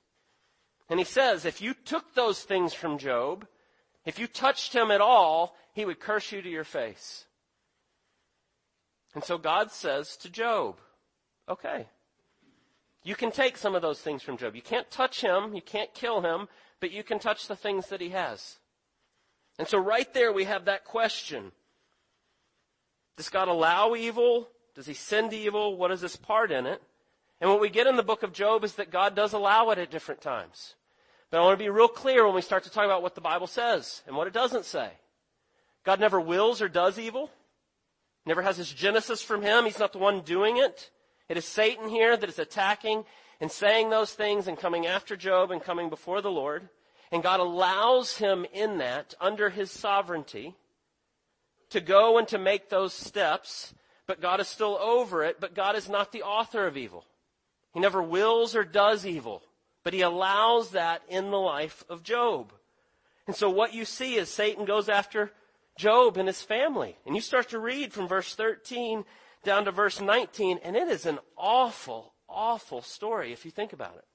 And 0.89 0.97
he 0.97 1.05
says, 1.05 1.43
if 1.43 1.61
you 1.61 1.73
took 1.73 2.13
those 2.13 2.43
things 2.43 2.73
from 2.73 2.97
Job, 2.97 3.45
if 4.05 4.17
you 4.17 4.27
touched 4.27 4.73
him 4.73 4.91
at 4.91 5.01
all, 5.01 5.57
he 5.73 5.83
would 5.83 5.99
curse 5.99 6.31
you 6.31 6.41
to 6.41 6.49
your 6.49 6.63
face. 6.63 7.25
And 9.13 9.25
so 9.25 9.37
God 9.37 9.71
says 9.71 10.15
to 10.17 10.29
Job, 10.29 10.77
okay, 11.49 11.87
you 13.07 13.15
can 13.15 13.31
take 13.31 13.55
some 13.55 13.73
of 13.73 13.81
those 13.81 14.01
things 14.01 14.21
from 14.21 14.35
Job. 14.35 14.53
You 14.53 14.61
can't 14.61 14.91
touch 14.91 15.21
him, 15.21 15.55
you 15.55 15.61
can't 15.61 15.93
kill 15.93 16.19
him, 16.19 16.49
but 16.81 16.91
you 16.91 17.03
can 17.03 17.19
touch 17.19 17.47
the 17.47 17.55
things 17.55 17.87
that 17.87 18.01
he 18.01 18.09
has. 18.09 18.57
And 19.57 19.65
so 19.65 19.77
right 19.77 20.13
there 20.13 20.33
we 20.33 20.43
have 20.43 20.65
that 20.65 20.83
question. 20.83 21.53
Does 23.15 23.29
God 23.29 23.47
allow 23.47 23.95
evil? 23.95 24.49
Does 24.75 24.87
he 24.87 24.93
send 24.93 25.31
evil? 25.31 25.77
What 25.77 25.89
is 25.91 26.01
his 26.01 26.17
part 26.17 26.51
in 26.51 26.65
it? 26.65 26.81
And 27.39 27.49
what 27.49 27.61
we 27.61 27.69
get 27.69 27.87
in 27.87 27.95
the 27.95 28.03
book 28.03 28.23
of 28.23 28.33
Job 28.33 28.65
is 28.65 28.73
that 28.73 28.91
God 28.91 29.15
does 29.15 29.31
allow 29.31 29.69
it 29.69 29.77
at 29.77 29.89
different 29.89 30.19
times. 30.19 30.75
But 31.31 31.39
I 31.39 31.43
want 31.45 31.57
to 31.57 31.63
be 31.63 31.69
real 31.69 31.87
clear 31.87 32.25
when 32.25 32.35
we 32.35 32.41
start 32.41 32.65
to 32.65 32.69
talk 32.69 32.83
about 32.83 33.03
what 33.03 33.15
the 33.15 33.21
Bible 33.21 33.47
says 33.47 34.03
and 34.05 34.17
what 34.17 34.27
it 34.27 34.33
doesn't 34.33 34.65
say. 34.65 34.89
God 35.85 36.01
never 36.01 36.19
wills 36.19 36.61
or 36.61 36.67
does 36.67 36.99
evil. 36.99 37.31
Never 38.25 38.41
has 38.41 38.57
his 38.57 38.69
genesis 38.69 39.21
from 39.21 39.43
him. 39.43 39.63
He's 39.63 39.79
not 39.79 39.93
the 39.93 39.97
one 39.97 40.23
doing 40.23 40.57
it. 40.57 40.91
It 41.29 41.37
is 41.37 41.45
Satan 41.45 41.89
here 41.89 42.15
that 42.15 42.29
is 42.29 42.39
attacking 42.39 43.05
and 43.39 43.51
saying 43.51 43.89
those 43.89 44.13
things 44.13 44.47
and 44.47 44.57
coming 44.57 44.87
after 44.87 45.15
Job 45.15 45.51
and 45.51 45.61
coming 45.61 45.89
before 45.89 46.21
the 46.21 46.31
Lord. 46.31 46.69
And 47.11 47.23
God 47.23 47.39
allows 47.39 48.17
him 48.17 48.45
in 48.53 48.79
that, 48.79 49.13
under 49.19 49.49
his 49.49 49.71
sovereignty, 49.71 50.55
to 51.69 51.79
go 51.79 52.17
and 52.17 52.27
to 52.29 52.37
make 52.37 52.69
those 52.69 52.93
steps 52.93 53.73
but 54.07 54.21
God 54.21 54.39
is 54.39 54.47
still 54.47 54.77
over 54.77 55.23
it, 55.23 55.39
but 55.39 55.53
God 55.53 55.75
is 55.75 55.89
not 55.89 56.11
the 56.11 56.23
author 56.23 56.65
of 56.65 56.77
evil. 56.77 57.05
He 57.73 57.81
never 57.81 58.01
wills 58.01 58.55
or 58.55 58.63
does 58.63 59.05
evil, 59.05 59.43
but 59.83 59.93
he 59.93 60.01
allows 60.01 60.71
that 60.71 61.03
in 61.09 61.29
the 61.29 61.37
life 61.37 61.83
of 61.89 62.03
Job. 62.03 62.53
And 63.27 63.35
so 63.35 63.49
what 63.49 63.73
you 63.73 63.83
see 63.83 64.15
is 64.15 64.29
Satan 64.29 64.63
goes 64.63 64.87
after 64.87 65.33
Job 65.77 66.17
and 66.17 66.27
his 66.27 66.41
family. 66.41 66.97
And 67.05 67.13
you 67.13 67.21
start 67.21 67.49
to 67.49 67.59
read 67.59 67.91
from 67.91 68.07
verse 68.07 68.33
13 68.33 69.03
down 69.43 69.65
to 69.65 69.71
verse 69.71 70.01
19, 70.01 70.59
and 70.63 70.75
it 70.75 70.87
is 70.87 71.05
an 71.05 71.19
awful, 71.37 72.13
awful 72.27 72.81
story 72.81 73.31
if 73.31 73.45
you 73.45 73.51
think 73.51 73.73
about 73.73 73.95
it. 73.95 74.05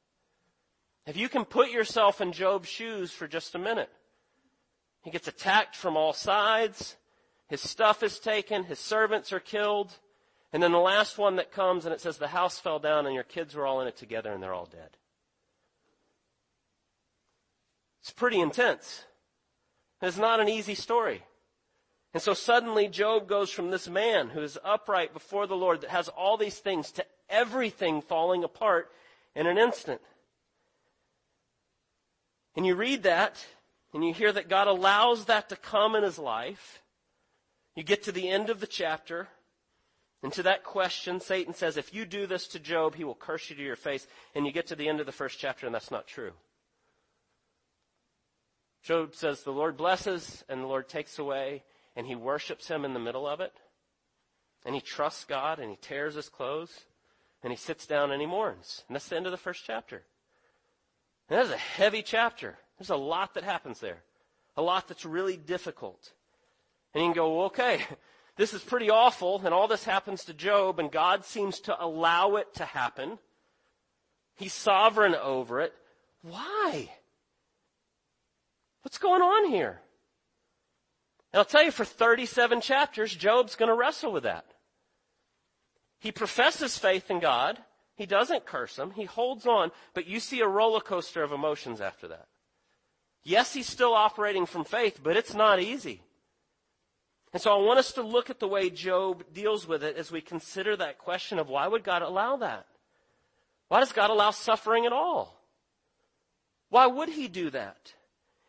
If 1.07 1.17
you 1.17 1.29
can 1.29 1.45
put 1.45 1.71
yourself 1.71 2.21
in 2.21 2.33
Job's 2.33 2.69
shoes 2.69 3.11
for 3.11 3.27
just 3.27 3.55
a 3.55 3.59
minute, 3.59 3.91
he 5.03 5.11
gets 5.11 5.29
attacked 5.29 5.75
from 5.75 5.97
all 5.97 6.13
sides. 6.13 6.97
His 7.49 7.61
stuff 7.61 8.03
is 8.03 8.19
taken. 8.19 8.65
His 8.65 8.79
servants 8.79 9.33
are 9.33 9.41
killed. 9.41 9.99
And 10.53 10.63
then 10.63 10.73
the 10.73 10.79
last 10.79 11.19
one 11.19 11.37
that 11.37 11.51
comes 11.51 11.85
and 11.85 11.95
it 11.95 12.01
says 12.01 12.19
the 12.19 12.29
house 12.29 12.59
fell 12.59 12.79
down 12.79 13.07
and 13.07 13.15
your 13.15 13.25
kids 13.25 13.55
were 13.55 13.67
all 13.67 13.81
in 13.81 13.89
it 13.89 13.97
together 13.97 14.33
and 14.33 14.43
they're 14.43 14.55
all 14.55 14.69
dead. 14.71 14.91
It's 18.03 18.13
pretty 18.13 18.41
intense. 18.41 19.05
It's 20.01 20.19
not 20.19 20.41
an 20.41 20.49
easy 20.49 20.75
story. 20.75 21.23
And 22.15 22.23
so 22.23 22.35
suddenly 22.35 22.89
Job 22.89 23.27
goes 23.27 23.51
from 23.51 23.71
this 23.71 23.89
man 23.89 24.31
who 24.31 24.43
is 24.43 24.59
upright 24.63 25.15
before 25.15 25.47
the 25.47 25.57
Lord 25.57 25.81
that 25.81 25.91
has 25.91 26.09
all 26.09 26.37
these 26.37 26.59
things 26.59 26.91
to 26.93 27.07
everything 27.31 28.03
falling 28.03 28.45
apart 28.45 28.91
in 29.35 29.47
an 29.47 29.57
instant. 29.57 30.01
And 32.55 32.67
you 32.67 32.75
read 32.75 33.05
that 33.05 33.45
and 33.95 34.05
you 34.05 34.13
hear 34.13 34.31
that 34.31 34.51
God 34.51 34.69
allows 34.69 35.25
that 35.25 35.49
to 35.49 35.57
come 35.57 35.95
in 35.95 36.03
his 36.03 36.19
life. 36.19 36.83
You 37.75 37.83
get 37.83 38.03
to 38.05 38.13
the 38.13 38.29
end 38.29 38.51
of 38.51 38.61
the 38.61 38.67
chapter 38.67 39.29
and 40.23 40.33
to 40.35 40.43
that 40.45 40.63
question, 40.63 41.19
Satan 41.19 41.55
says, 41.55 41.77
if 41.77 41.93
you 41.93 42.05
do 42.05 42.27
this 42.27 42.47
to 42.49 42.61
Job, 42.61 42.95
he 42.95 43.05
will 43.05 43.15
curse 43.15 43.51
you 43.51 43.57
to 43.57 43.63
your 43.63 43.75
face. 43.75 44.07
And 44.35 44.47
you 44.47 44.53
get 44.53 44.69
to 44.69 44.77
the 44.77 44.89
end 44.89 45.01
of 45.01 45.07
the 45.07 45.13
first 45.13 45.39
chapter 45.39 45.67
and 45.67 45.75
that's 45.75 45.91
not 45.91 46.07
true. 46.07 46.33
Job 48.83 49.15
says 49.15 49.43
the 49.43 49.51
Lord 49.51 49.77
blesses 49.77 50.45
and 50.49 50.61
the 50.61 50.67
Lord 50.67 50.89
takes 50.89 51.19
away 51.19 51.63
and 51.97 52.07
he 52.07 52.15
worships 52.15 52.69
him 52.69 52.85
in 52.85 52.95
the 52.95 53.01
middle 53.01 53.27
of 53.27 53.41
it. 53.41 53.53
And 54.65 54.75
he 54.75 54.81
trusts 54.81 55.25
God 55.25 55.59
and 55.59 55.71
he 55.71 55.77
tears 55.77 56.15
his 56.15 56.29
clothes 56.29 56.85
and 57.43 57.53
he 57.53 57.57
sits 57.57 57.87
down 57.87 58.11
and 58.11 58.21
he 58.21 58.27
mourns. 58.27 58.85
And 58.89 58.95
that's 58.95 59.09
the 59.09 59.17
end 59.17 59.27
of 59.27 59.33
the 59.33 59.39
first 59.39 59.65
chapter. 59.67 60.03
And 61.29 61.39
that 61.39 61.47
is 61.47 61.53
a 61.53 61.57
heavy 61.57 62.03
chapter. 62.03 62.59
There's 62.79 62.91
a 62.91 62.97
lot 62.97 63.35
that 63.35 63.45
happens 63.45 63.81
there. 63.81 64.03
A 64.57 64.63
lot 64.63 64.89
that's 64.89 65.05
really 65.05 65.37
difficult. 65.37 66.13
And 66.95 67.03
you 67.03 67.09
can 67.09 67.17
go, 67.17 67.35
well, 67.35 67.47
okay, 67.47 67.81
this 68.37 68.55
is 68.55 68.63
pretty 68.63 68.91
awful 68.91 69.41
and 69.45 69.53
all 69.53 69.69
this 69.69 69.85
happens 69.85 70.25
to 70.25 70.35
Job 70.35 70.79
and 70.79 70.91
God 70.91 71.25
seems 71.25 71.61
to 71.61 71.85
allow 71.85 72.37
it 72.37 72.55
to 72.55 72.65
happen. 72.65 73.19
He's 74.37 74.53
sovereign 74.53 75.15
over 75.15 75.61
it. 75.61 75.75
Why? 76.23 76.91
What's 78.83 78.99
going 78.99 79.23
on 79.23 79.51
here? 79.51 79.81
And 81.33 81.39
I'll 81.39 81.45
tell 81.45 81.65
you, 81.65 81.71
for 81.71 81.85
37 81.85 82.61
chapters, 82.61 83.15
Job's 83.15 83.57
going 83.57 83.69
to 83.69 83.75
wrestle 83.75 84.13
with 84.13 84.25
that. 84.25 84.45
He 85.99 86.13
professes 86.13 86.79
faith 86.79 87.11
in 87.11 87.21
God. 87.21 87.59
He 87.95 88.07
doesn't 88.07 88.45
curse 88.45 88.79
him. 88.79 88.91
He 88.91 89.05
holds 89.05 89.47
on, 89.47 89.71
but 89.95 90.07
you 90.07 90.21
see 90.21 90.41
a 90.41 90.49
roller 90.49 90.81
coaster 90.81 91.23
of 91.23 91.33
emotions 91.33 91.81
after 91.81 92.09
that. 92.09 92.27
Yes, 93.23 93.55
he's 93.55 93.69
still 93.69 93.95
operating 93.95 94.47
from 94.47 94.65
faith, 94.65 95.01
but 95.03 95.17
it's 95.17 95.35
not 95.35 95.61
easy. 95.61 96.03
And 97.33 97.41
so 97.41 97.53
I 97.53 97.65
want 97.65 97.79
us 97.79 97.93
to 97.93 98.03
look 98.03 98.29
at 98.29 98.41
the 98.41 98.49
way 98.49 98.69
Job 98.69 99.25
deals 99.33 99.67
with 99.67 99.83
it 99.83 99.97
as 99.97 100.11
we 100.11 100.21
consider 100.21 100.77
that 100.77 100.99
question 100.99 101.39
of 101.39 101.49
why 101.49 101.67
would 101.67 101.85
God 101.85 102.03
allow 102.03 102.37
that? 102.37 102.67
Why 103.69 103.81
does 103.81 103.93
God 103.93 104.11
allow 104.11 104.33
suffering 104.33 104.85
at 104.85 104.93
all? 104.93 105.41
Why 106.69 106.87
would 106.87 107.09
he 107.09 107.29
do 107.29 107.49
that? 107.51 107.95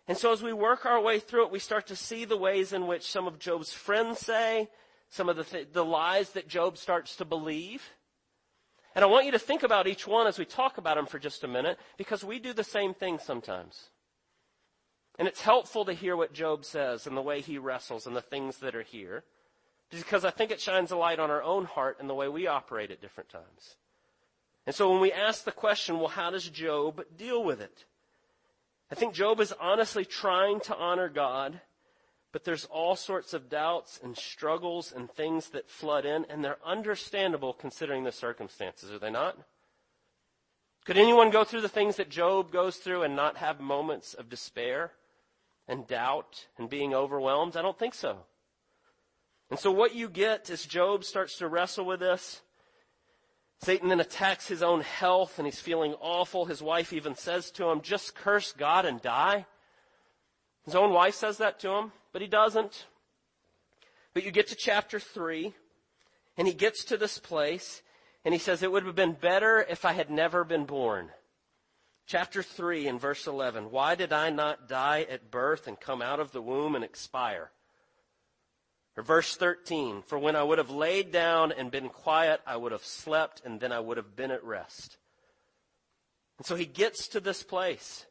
And 0.07 0.17
so 0.17 0.33
as 0.33 0.43
we 0.43 0.51
work 0.51 0.85
our 0.85 1.01
way 1.01 1.19
through 1.19 1.45
it, 1.45 1.51
we 1.51 1.59
start 1.59 1.87
to 1.87 1.95
see 1.95 2.25
the 2.25 2.37
ways 2.37 2.73
in 2.73 2.87
which 2.87 3.09
some 3.09 3.25
of 3.25 3.39
Job's 3.39 3.71
friends 3.71 4.19
say, 4.19 4.69
some 5.09 5.29
of 5.29 5.37
the, 5.37 5.43
th- 5.43 5.69
the 5.71 5.85
lies 5.85 6.31
that 6.31 6.47
Job 6.47 6.77
starts 6.77 7.15
to 7.17 7.25
believe. 7.25 7.83
And 8.95 9.03
I 9.03 9.07
want 9.07 9.25
you 9.25 9.31
to 9.31 9.39
think 9.39 9.63
about 9.63 9.87
each 9.87 10.05
one 10.05 10.27
as 10.27 10.37
we 10.37 10.45
talk 10.45 10.77
about 10.77 10.97
them 10.97 11.05
for 11.05 11.19
just 11.19 11.43
a 11.43 11.47
minute, 11.47 11.79
because 11.97 12.23
we 12.23 12.37
do 12.37 12.53
the 12.53 12.63
same 12.63 12.93
thing 12.93 13.17
sometimes. 13.17 13.89
And 15.17 15.27
it's 15.27 15.41
helpful 15.41 15.85
to 15.85 15.93
hear 15.93 16.17
what 16.17 16.33
Job 16.33 16.65
says 16.65 17.07
and 17.07 17.15
the 17.15 17.21
way 17.21 17.39
he 17.41 17.57
wrestles 17.57 18.05
and 18.05 18.15
the 18.15 18.21
things 18.21 18.57
that 18.57 18.75
are 18.75 18.83
here, 18.83 19.23
because 19.89 20.25
I 20.25 20.31
think 20.31 20.51
it 20.51 20.59
shines 20.59 20.91
a 20.91 20.97
light 20.97 21.19
on 21.19 21.31
our 21.31 21.43
own 21.43 21.65
heart 21.65 21.97
and 21.99 22.09
the 22.09 22.15
way 22.15 22.27
we 22.27 22.47
operate 22.47 22.91
at 22.91 23.01
different 23.01 23.29
times. 23.29 23.77
And 24.65 24.75
so 24.75 24.91
when 24.91 25.01
we 25.01 25.11
ask 25.11 25.43
the 25.43 25.51
question, 25.51 25.99
well, 25.99 26.07
how 26.07 26.31
does 26.31 26.49
Job 26.49 27.03
deal 27.15 27.43
with 27.43 27.61
it? 27.61 27.85
I 28.93 28.95
think 28.95 29.15
Job 29.15 29.39
is 29.39 29.51
honestly 29.59 30.05
trying 30.05 30.59
to 30.59 30.75
honor 30.75 31.09
God, 31.09 31.59
but 32.31 32.43
there's 32.43 32.65
all 32.65 32.95
sorts 32.95 33.33
of 33.33 33.49
doubts 33.49 33.99
and 34.03 34.15
struggles 34.15 34.93
and 34.95 35.09
things 35.09 35.49
that 35.49 35.67
flood 35.67 36.05
in, 36.05 36.27
and 36.29 36.45
they're 36.45 36.59
understandable 36.63 37.53
considering 37.53 38.03
the 38.03 38.11
circumstances, 38.11 38.91
are 38.91 38.99
they 38.99 39.09
not? 39.09 39.35
Could 40.85 40.99
anyone 40.99 41.31
go 41.31 41.43
through 41.43 41.61
the 41.61 41.69
things 41.69 41.95
that 41.95 42.11
Job 42.11 42.51
goes 42.51 42.75
through 42.75 43.01
and 43.01 43.15
not 43.15 43.37
have 43.37 43.59
moments 43.59 44.13
of 44.13 44.29
despair 44.29 44.91
and 45.67 45.87
doubt 45.87 46.45
and 46.59 46.69
being 46.69 46.93
overwhelmed? 46.93 47.57
I 47.57 47.63
don't 47.63 47.79
think 47.79 47.95
so. 47.95 48.19
And 49.49 49.57
so 49.57 49.71
what 49.71 49.95
you 49.95 50.07
get 50.07 50.51
as 50.51 50.67
Job 50.67 51.03
starts 51.03 51.39
to 51.39 51.47
wrestle 51.47 51.85
with 51.85 52.01
this 52.01 52.41
Satan 53.63 53.89
then 53.89 53.99
attacks 53.99 54.47
his 54.47 54.61
own 54.61 54.81
health 54.81 55.39
and 55.39 55.47
he's 55.47 55.59
feeling 55.59 55.95
awful. 56.01 56.45
His 56.45 56.61
wife 56.61 56.91
even 56.91 57.15
says 57.15 57.49
to 57.51 57.69
him, 57.69 57.81
just 57.81 58.13
curse 58.13 58.51
God 58.51 58.85
and 58.85 59.01
die. 59.01 59.45
His 60.65 60.75
own 60.75 60.91
wife 60.91 61.15
says 61.15 61.37
that 61.37 61.59
to 61.61 61.71
him, 61.71 61.91
but 62.11 62.21
he 62.21 62.27
doesn't. 62.27 62.85
But 64.13 64.23
you 64.23 64.31
get 64.31 64.47
to 64.47 64.55
chapter 64.55 64.99
three 64.99 65.53
and 66.37 66.47
he 66.47 66.53
gets 66.53 66.83
to 66.85 66.97
this 66.97 67.17
place 67.17 67.81
and 68.25 68.33
he 68.33 68.39
says, 68.39 68.63
it 68.63 68.71
would 68.71 68.85
have 68.85 68.95
been 68.95 69.13
better 69.13 69.65
if 69.69 69.85
I 69.85 69.93
had 69.93 70.09
never 70.09 70.43
been 70.43 70.65
born. 70.65 71.09
Chapter 72.05 72.43
3 72.43 72.87
in 72.87 72.99
verse 72.99 73.27
11. 73.27 73.71
Why 73.71 73.95
did 73.95 74.11
I 74.11 74.29
not 74.29 74.67
die 74.67 75.05
at 75.09 75.31
birth 75.31 75.67
and 75.67 75.79
come 75.79 76.01
out 76.01 76.19
of 76.19 76.31
the 76.31 76.41
womb 76.41 76.75
and 76.75 76.83
expire? 76.83 77.51
Or 78.95 79.03
verse 79.03 79.35
13, 79.35 80.03
for 80.03 80.19
when 80.19 80.35
I 80.35 80.43
would 80.43 80.59
have 80.59 80.69
laid 80.69 81.11
down 81.11 81.51
and 81.51 81.71
been 81.71 81.89
quiet, 81.89 82.41
I 82.45 82.57
would 82.57 82.71
have 82.71 82.85
slept 82.85 83.41
and 83.43 83.59
then 83.59 83.71
I 83.71 83.79
would 83.79 83.97
have 83.97 84.15
been 84.15 84.31
at 84.31 84.43
rest. 84.43 84.97
And 86.37 86.45
so 86.45 86.55
he 86.55 86.65
gets 86.65 87.07
to 87.09 87.19
this 87.19 87.41
place. 87.41 88.05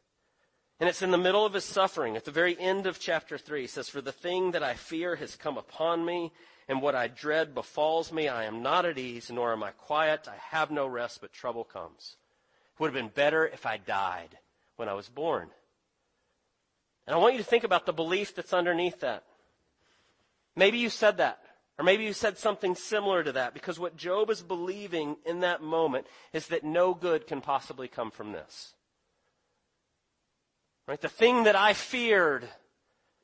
And 0.79 0.89
it's 0.89 1.01
in 1.01 1.11
the 1.11 1.17
middle 1.17 1.45
of 1.45 1.53
his 1.53 1.63
suffering. 1.63 2.17
At 2.17 2.25
the 2.25 2.31
very 2.31 2.59
end 2.59 2.87
of 2.87 2.99
chapter 2.99 3.37
3, 3.37 3.61
he 3.61 3.67
says, 3.67 3.87
For 3.87 4.01
the 4.01 4.11
thing 4.11 4.51
that 4.51 4.63
I 4.63 4.73
fear 4.73 5.15
has 5.15 5.35
come 5.35 5.57
upon 5.57 6.03
me, 6.03 6.33
and 6.67 6.81
what 6.81 6.95
I 6.95 7.07
dread 7.07 7.53
befalls 7.53 8.11
me. 8.11 8.27
I 8.27 8.45
am 8.45 8.61
not 8.61 8.85
at 8.85 8.97
ease, 8.97 9.29
nor 9.31 9.51
am 9.51 9.63
I 9.63 9.71
quiet. 9.71 10.27
I 10.27 10.35
have 10.55 10.71
no 10.71 10.87
rest, 10.87 11.21
but 11.21 11.33
trouble 11.33 11.63
comes. 11.63 12.15
It 12.73 12.79
would 12.79 12.93
have 12.93 13.01
been 13.01 13.13
better 13.13 13.45
if 13.47 13.65
I 13.65 13.77
died 13.77 14.37
when 14.75 14.89
I 14.89 14.93
was 14.93 15.09
born. 15.09 15.49
And 17.05 17.15
I 17.15 17.19
want 17.19 17.33
you 17.33 17.39
to 17.39 17.45
think 17.45 17.63
about 17.63 17.85
the 17.85 17.93
belief 17.93 18.35
that's 18.35 18.53
underneath 18.53 19.01
that. 19.01 19.23
Maybe 20.55 20.77
you 20.77 20.89
said 20.89 21.17
that. 21.17 21.39
Or 21.79 21.85
maybe 21.85 22.03
you 22.03 22.13
said 22.13 22.37
something 22.37 22.75
similar 22.75 23.23
to 23.23 23.31
that 23.31 23.53
because 23.53 23.79
what 23.79 23.97
Job 23.97 24.29
is 24.29 24.43
believing 24.43 25.17
in 25.25 25.39
that 25.39 25.63
moment 25.63 26.05
is 26.31 26.47
that 26.47 26.63
no 26.63 26.93
good 26.93 27.25
can 27.25 27.41
possibly 27.41 27.87
come 27.87 28.11
from 28.11 28.31
this. 28.31 28.73
Right? 30.87 31.01
The 31.01 31.09
thing 31.09 31.45
that 31.45 31.55
I 31.55 31.73
feared, 31.73 32.47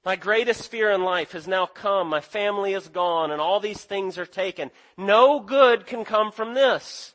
my 0.04 0.16
greatest 0.16 0.72
fear 0.72 0.90
in 0.90 1.04
life 1.04 1.34
has 1.34 1.48
now 1.48 1.68
come. 1.68 2.08
My 2.08 2.22
family 2.22 2.74
is 2.74 2.88
gone 2.88 3.30
and 3.30 3.40
all 3.40 3.60
these 3.60 3.84
things 3.84 4.18
are 4.18 4.26
taken. 4.26 4.72
No 4.98 5.40
good 5.40 5.86
can 5.86 6.04
come 6.04 6.32
from 6.32 6.56
this. 6.56 7.14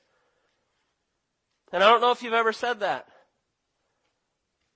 And 1.72 1.82
I 1.82 1.90
don't 1.90 2.00
know 2.00 2.12
if 2.12 2.22
you've 2.22 2.32
ever 2.32 2.52
said 2.52 2.80
that. 2.80 3.08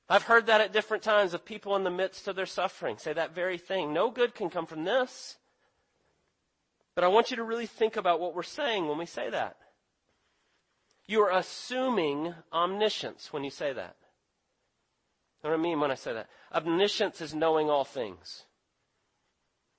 I've 0.08 0.22
heard 0.22 0.46
that 0.46 0.60
at 0.62 0.72
different 0.72 1.02
times 1.02 1.34
of 1.34 1.44
people 1.44 1.76
in 1.76 1.84
the 1.84 1.90
midst 1.90 2.28
of 2.28 2.36
their 2.36 2.46
suffering 2.46 2.96
say 2.96 3.12
that 3.12 3.34
very 3.34 3.58
thing. 3.58 3.92
No 3.92 4.10
good 4.10 4.34
can 4.34 4.48
come 4.48 4.66
from 4.66 4.84
this. 4.84 5.36
But 6.94 7.04
I 7.04 7.08
want 7.08 7.30
you 7.30 7.36
to 7.36 7.44
really 7.44 7.66
think 7.66 7.96
about 7.96 8.18
what 8.18 8.34
we're 8.34 8.42
saying 8.42 8.88
when 8.88 8.98
we 8.98 9.06
say 9.06 9.30
that. 9.30 9.56
You 11.06 11.22
are 11.22 11.38
assuming 11.38 12.34
omniscience 12.52 13.32
when 13.32 13.44
you 13.44 13.50
say 13.50 13.72
that. 13.72 13.96
What 15.40 15.50
do 15.50 15.54
I 15.54 15.58
mean 15.58 15.78
when 15.80 15.90
I 15.90 15.94
say 15.94 16.14
that? 16.14 16.28
Omniscience 16.52 17.20
is 17.20 17.34
knowing 17.34 17.70
all 17.70 17.84
things. 17.84 18.44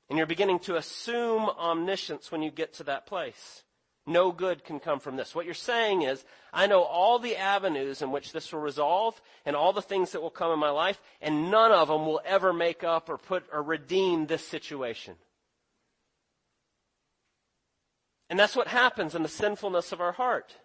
And 0.10 0.18
you're 0.18 0.28
beginning 0.28 0.60
to 0.60 0.78
assume 0.78 1.50
omniscience 1.50 2.32
when 2.32 2.42
you 2.42 2.52
get 2.52 2.74
to 2.76 2.84
that 2.86 3.06
place. 3.06 3.64
No 4.10 4.32
good 4.32 4.64
can 4.64 4.80
come 4.80 5.00
from 5.00 5.18
this. 5.18 5.36
What 5.36 5.46
you're 5.46 5.54
saying 5.54 6.02
is, 6.02 6.26
I 6.52 6.66
know 6.66 6.82
all 6.82 7.20
the 7.20 7.36
avenues 7.38 8.02
in 8.02 8.12
which 8.12 8.32
this 8.32 8.52
will 8.52 8.60
resolve 8.60 9.22
and 9.46 9.56
all 9.56 9.72
the 9.72 9.84
things 9.84 10.12
that 10.12 10.22
will 10.22 10.32
come 10.32 10.52
in 10.52 10.58
my 10.58 10.72
life, 10.72 11.00
and 11.22 11.52
none 11.52 11.72
of 11.72 11.90
them 11.90 12.08
will 12.08 12.20
ever 12.26 12.52
make 12.52 12.84
up 12.84 13.08
or 13.08 13.20
put 13.20 13.44
or 13.54 13.62
redeem 13.62 14.26
this 14.26 14.44
situation. 14.44 15.14
And 18.32 18.40
that's 18.40 18.56
what 18.56 18.68
happens 18.68 19.14
in 19.14 19.22
the 19.22 19.30
sinfulness 19.30 19.92
of 19.92 20.02
our 20.02 20.14
heart. 20.14 20.56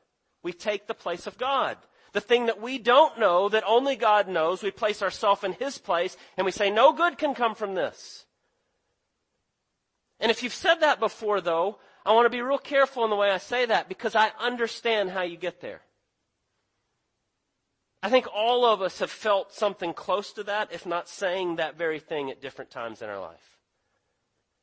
We 0.43 0.55
take 0.55 0.87
the 0.87 0.95
place 0.95 1.27
of 1.27 1.37
God. 1.37 1.77
The 2.15 2.23
thing 2.23 2.47
that 2.47 2.63
we 2.63 2.79
don't 2.79 3.19
know, 3.19 3.51
that 3.51 3.65
only 3.67 3.95
God 3.95 4.27
knows, 4.27 4.63
we 4.63 4.71
place 4.71 5.03
ourselves 5.03 5.45
in 5.45 5.53
His 5.53 5.77
place 5.77 6.17
and 6.39 6.47
we 6.47 6.51
say, 6.51 6.71
no 6.71 6.95
good 6.95 7.19
can 7.19 7.35
come 7.35 7.55
from 7.55 7.75
this. 7.75 8.25
And 10.19 10.31
if 10.31 10.43
you've 10.43 10.55
said 10.55 10.77
that 10.77 10.99
before 10.99 11.43
though, 11.43 11.79
I 12.05 12.13
want 12.13 12.27
to 12.27 12.31
be 12.31 12.43
real 12.43 12.59
careful 12.59 13.05
in 13.05 13.11
the 13.11 13.17
way 13.17 13.31
I 13.31 13.39
say 13.39 13.67
that 13.67 13.89
because 13.89 14.15
I 14.15 14.31
understand 14.39 15.11
how 15.11 15.23
you 15.23 15.37
get 15.37 15.61
there. 15.61 15.81
I 18.03 18.11
think 18.11 18.27
all 18.35 18.67
of 18.67 18.83
us 18.83 18.99
have 18.99 19.11
felt 19.11 19.55
something 19.55 19.95
close 19.95 20.33
to 20.35 20.43
that, 20.45 20.71
if 20.73 20.85
not 20.85 21.09
saying 21.09 21.57
that 21.57 21.79
very 21.79 21.99
thing 21.99 22.31
at 22.31 22.43
different 22.43 22.71
times 22.71 23.01
in 23.01 23.09
our 23.09 23.19
life. 23.19 23.59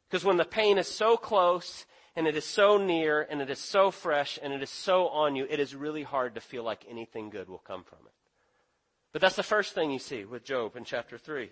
Because 0.07 0.23
when 0.23 0.37
the 0.37 0.45
pain 0.45 0.77
is 0.77 0.87
so 0.87 1.17
close 1.17 1.87
and 2.15 2.27
it 2.27 2.35
is 2.35 2.45
so 2.45 2.77
near 2.77 3.21
and 3.21 3.41
it 3.41 3.49
is 3.49 3.57
so 3.57 3.89
fresh 3.89 4.37
and 4.43 4.53
it 4.53 4.61
is 4.61 4.69
so 4.69 5.07
on 5.07 5.35
you, 5.35 5.47
it 5.49 5.59
is 5.59 5.73
really 5.73 6.03
hard 6.03 6.35
to 6.35 6.41
feel 6.41 6.63
like 6.63 6.85
anything 6.87 7.31
good 7.31 7.49
will 7.49 7.57
come 7.57 7.83
from 7.83 7.97
it. 8.05 8.13
But 9.13 9.21
that's 9.21 9.35
the 9.35 9.41
first 9.41 9.73
thing 9.73 9.89
you 9.89 9.99
see 9.99 10.23
with 10.23 10.43
Job 10.43 10.75
in 10.75 10.83
chapter 10.83 11.17
3. 11.17 11.49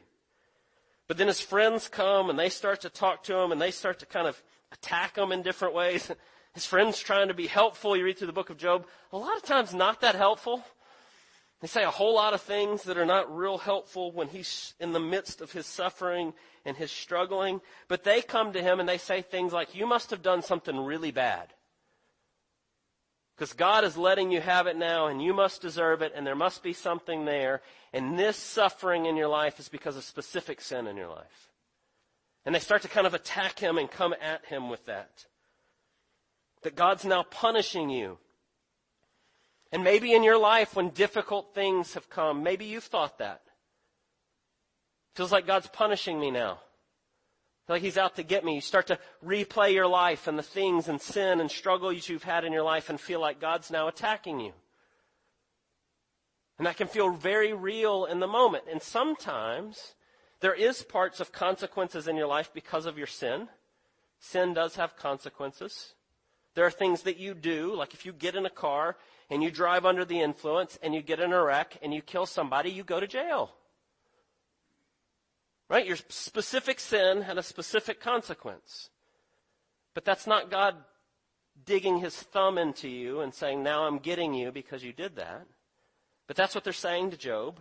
But 1.08 1.18
then 1.18 1.28
his 1.28 1.42
friends 1.42 1.88
come 1.88 2.30
and 2.30 2.38
they 2.38 2.50
start 2.50 2.82
to 2.82 2.90
talk 2.90 3.24
to 3.24 3.36
him 3.36 3.52
and 3.52 3.60
they 3.60 3.72
start 3.72 3.98
to 4.00 4.06
kind 4.06 4.28
of 4.28 4.42
attack 4.72 5.18
him 5.18 5.32
in 5.32 5.42
different 5.42 5.74
ways. 5.74 6.12
His 6.54 6.66
friends 6.66 7.00
trying 7.00 7.28
to 7.28 7.34
be 7.34 7.48
helpful. 7.48 7.96
You 7.96 8.04
read 8.04 8.18
through 8.18 8.28
the 8.28 8.34
book 8.34 8.50
of 8.50 8.58
Job. 8.58 8.86
A 9.14 9.18
lot 9.18 9.38
of 9.38 9.44
times 9.44 9.74
not 9.74 10.02
that 10.02 10.16
helpful. 10.16 10.64
They 11.62 11.68
say 11.68 11.84
a 11.84 11.92
whole 11.92 12.16
lot 12.16 12.34
of 12.34 12.42
things 12.42 12.84
that 12.84 12.98
are 12.98 13.06
not 13.06 13.36
real 13.36 13.58
helpful 13.58 14.12
when 14.12 14.30
he's 14.30 14.74
in 14.80 14.94
the 14.94 15.00
midst 15.00 15.42
of 15.42 15.52
his 15.52 15.66
suffering 15.66 16.34
and 16.66 16.78
his 16.78 16.92
struggling. 16.92 17.62
But 17.88 18.04
they 18.04 18.22
come 18.22 18.54
to 18.54 18.62
him 18.62 18.80
and 18.80 18.88
they 18.88 18.98
say 18.98 19.22
things 19.22 19.52
like, 19.52 19.76
you 19.76 19.86
must 19.86 20.10
have 20.12 20.22
done 20.22 20.42
something 20.42 20.78
really 20.78 21.12
bad. 21.12 21.54
Because 23.36 23.54
God 23.54 23.84
is 23.84 23.98
letting 23.98 24.32
you 24.32 24.42
have 24.42 24.68
it 24.68 24.78
now 24.78 25.08
and 25.08 25.22
you 25.22 25.34
must 25.34 25.62
deserve 25.62 26.02
it 26.02 26.14
and 26.16 26.26
there 26.26 26.36
must 26.36 26.64
be 26.64 26.74
something 26.74 27.26
there. 27.26 27.62
And 27.94 28.18
this 28.18 28.38
suffering 28.38 29.06
in 29.06 29.16
your 29.16 29.30
life 29.30 29.60
is 29.60 29.70
because 29.70 29.98
of 29.98 30.04
specific 30.04 30.62
sin 30.62 30.88
in 30.88 30.98
your 30.98 31.08
life. 31.10 31.49
And 32.46 32.56
they 32.56 32.60
start 32.60 32.82
to 32.84 32.88
kind 32.88 33.06
of 33.06 33.14
attack 33.14 33.60
him 33.60 33.78
and 33.78 33.90
come 33.90 34.16
at 34.22 34.46
him 34.46 34.70
with 34.70 34.86
that. 34.86 35.26
That 36.64 36.76
God's 36.76 37.06
now 37.06 37.24
punishing 37.24 37.90
you 37.90 38.18
and 39.72 39.84
maybe 39.84 40.14
in 40.14 40.24
your 40.24 40.38
life 40.38 40.76
when 40.76 40.90
difficult 40.90 41.54
things 41.54 41.94
have 41.94 42.10
come, 42.10 42.44
maybe 42.44 42.66
you've 42.66 42.84
thought 42.84 43.20
that. 43.20 43.42
Feels 45.16 45.32
like 45.32 45.46
God's 45.46 45.68
punishing 45.68 46.20
me 46.20 46.32
now. 46.32 46.60
Feel 47.68 47.76
like 47.76 47.84
He's 47.84 47.98
out 47.98 48.16
to 48.16 48.24
get 48.24 48.44
me. 48.44 48.56
You 48.56 48.62
start 48.62 48.88
to 48.88 49.00
replay 49.24 49.74
your 49.74 49.88
life 49.88 50.28
and 50.28 50.40
the 50.40 50.44
things 50.44 50.88
and 50.88 51.00
sin 51.00 51.40
and 51.40 51.52
struggles 51.52 52.10
you've 52.10 52.24
had 52.24 52.46
in 52.46 52.54
your 52.54 52.64
life 52.64 52.90
and 52.90 53.00
feel 53.00 53.20
like 53.20 53.40
God's 53.40 53.70
now 53.70 53.88
attacking 53.88 54.40
you. 54.40 54.54
And 56.58 56.66
that 56.66 56.78
can 56.78 56.88
feel 56.88 57.12
very 57.12 57.54
real 57.54 58.06
in 58.06 58.20
the 58.20 58.28
moment. 58.28 58.66
And 58.70 58.82
sometimes 58.82 59.94
there 60.42 60.54
is 60.54 60.84
parts 60.84 61.20
of 61.20 61.32
consequences 61.32 62.08
in 62.08 62.16
your 62.16 62.28
life 62.28 62.52
because 62.54 62.86
of 62.86 62.98
your 62.98 63.08
sin. 63.08 63.50
Sin 64.20 64.54
does 64.54 64.76
have 64.76 64.96
consequences. 64.96 65.94
There 66.56 66.66
are 66.66 66.72
things 66.72 67.04
that 67.04 67.18
you 67.18 67.34
do, 67.34 67.76
like 67.76 67.94
if 67.94 68.06
you 68.06 68.14
get 68.14 68.36
in 68.36 68.46
a 68.46 68.50
car 68.50 68.98
and 69.30 69.44
you 69.44 69.52
drive 69.52 69.86
under 69.86 70.06
the 70.06 70.22
influence 70.22 70.80
and 70.82 70.96
you 70.96 71.02
get 71.02 71.20
in 71.20 71.32
a 71.32 71.44
wreck 71.44 71.78
and 71.82 71.94
you 71.94 72.02
kill 72.02 72.26
somebody, 72.26 72.70
you 72.70 72.84
go 72.84 73.00
to 73.00 73.08
jail. 73.08 73.54
Right? 75.70 75.86
Your 75.86 75.98
specific 76.10 76.80
sin 76.80 77.22
had 77.22 77.38
a 77.38 77.44
specific 77.44 78.00
consequence. 78.00 78.90
But 79.94 80.06
that's 80.06 80.26
not 80.26 80.50
God 80.50 80.76
digging 81.66 82.00
his 82.00 82.16
thumb 82.16 82.58
into 82.58 82.88
you 82.88 83.22
and 83.22 83.34
saying, 83.34 83.62
now 83.62 83.84
I'm 83.84 84.00
getting 84.00 84.34
you 84.34 84.52
because 84.52 84.84
you 84.84 84.94
did 84.94 85.18
that. 85.18 85.46
But 86.26 86.36
that's 86.36 86.56
what 86.56 86.64
they're 86.64 86.74
saying 86.74 87.12
to 87.12 87.18
Job. 87.18 87.60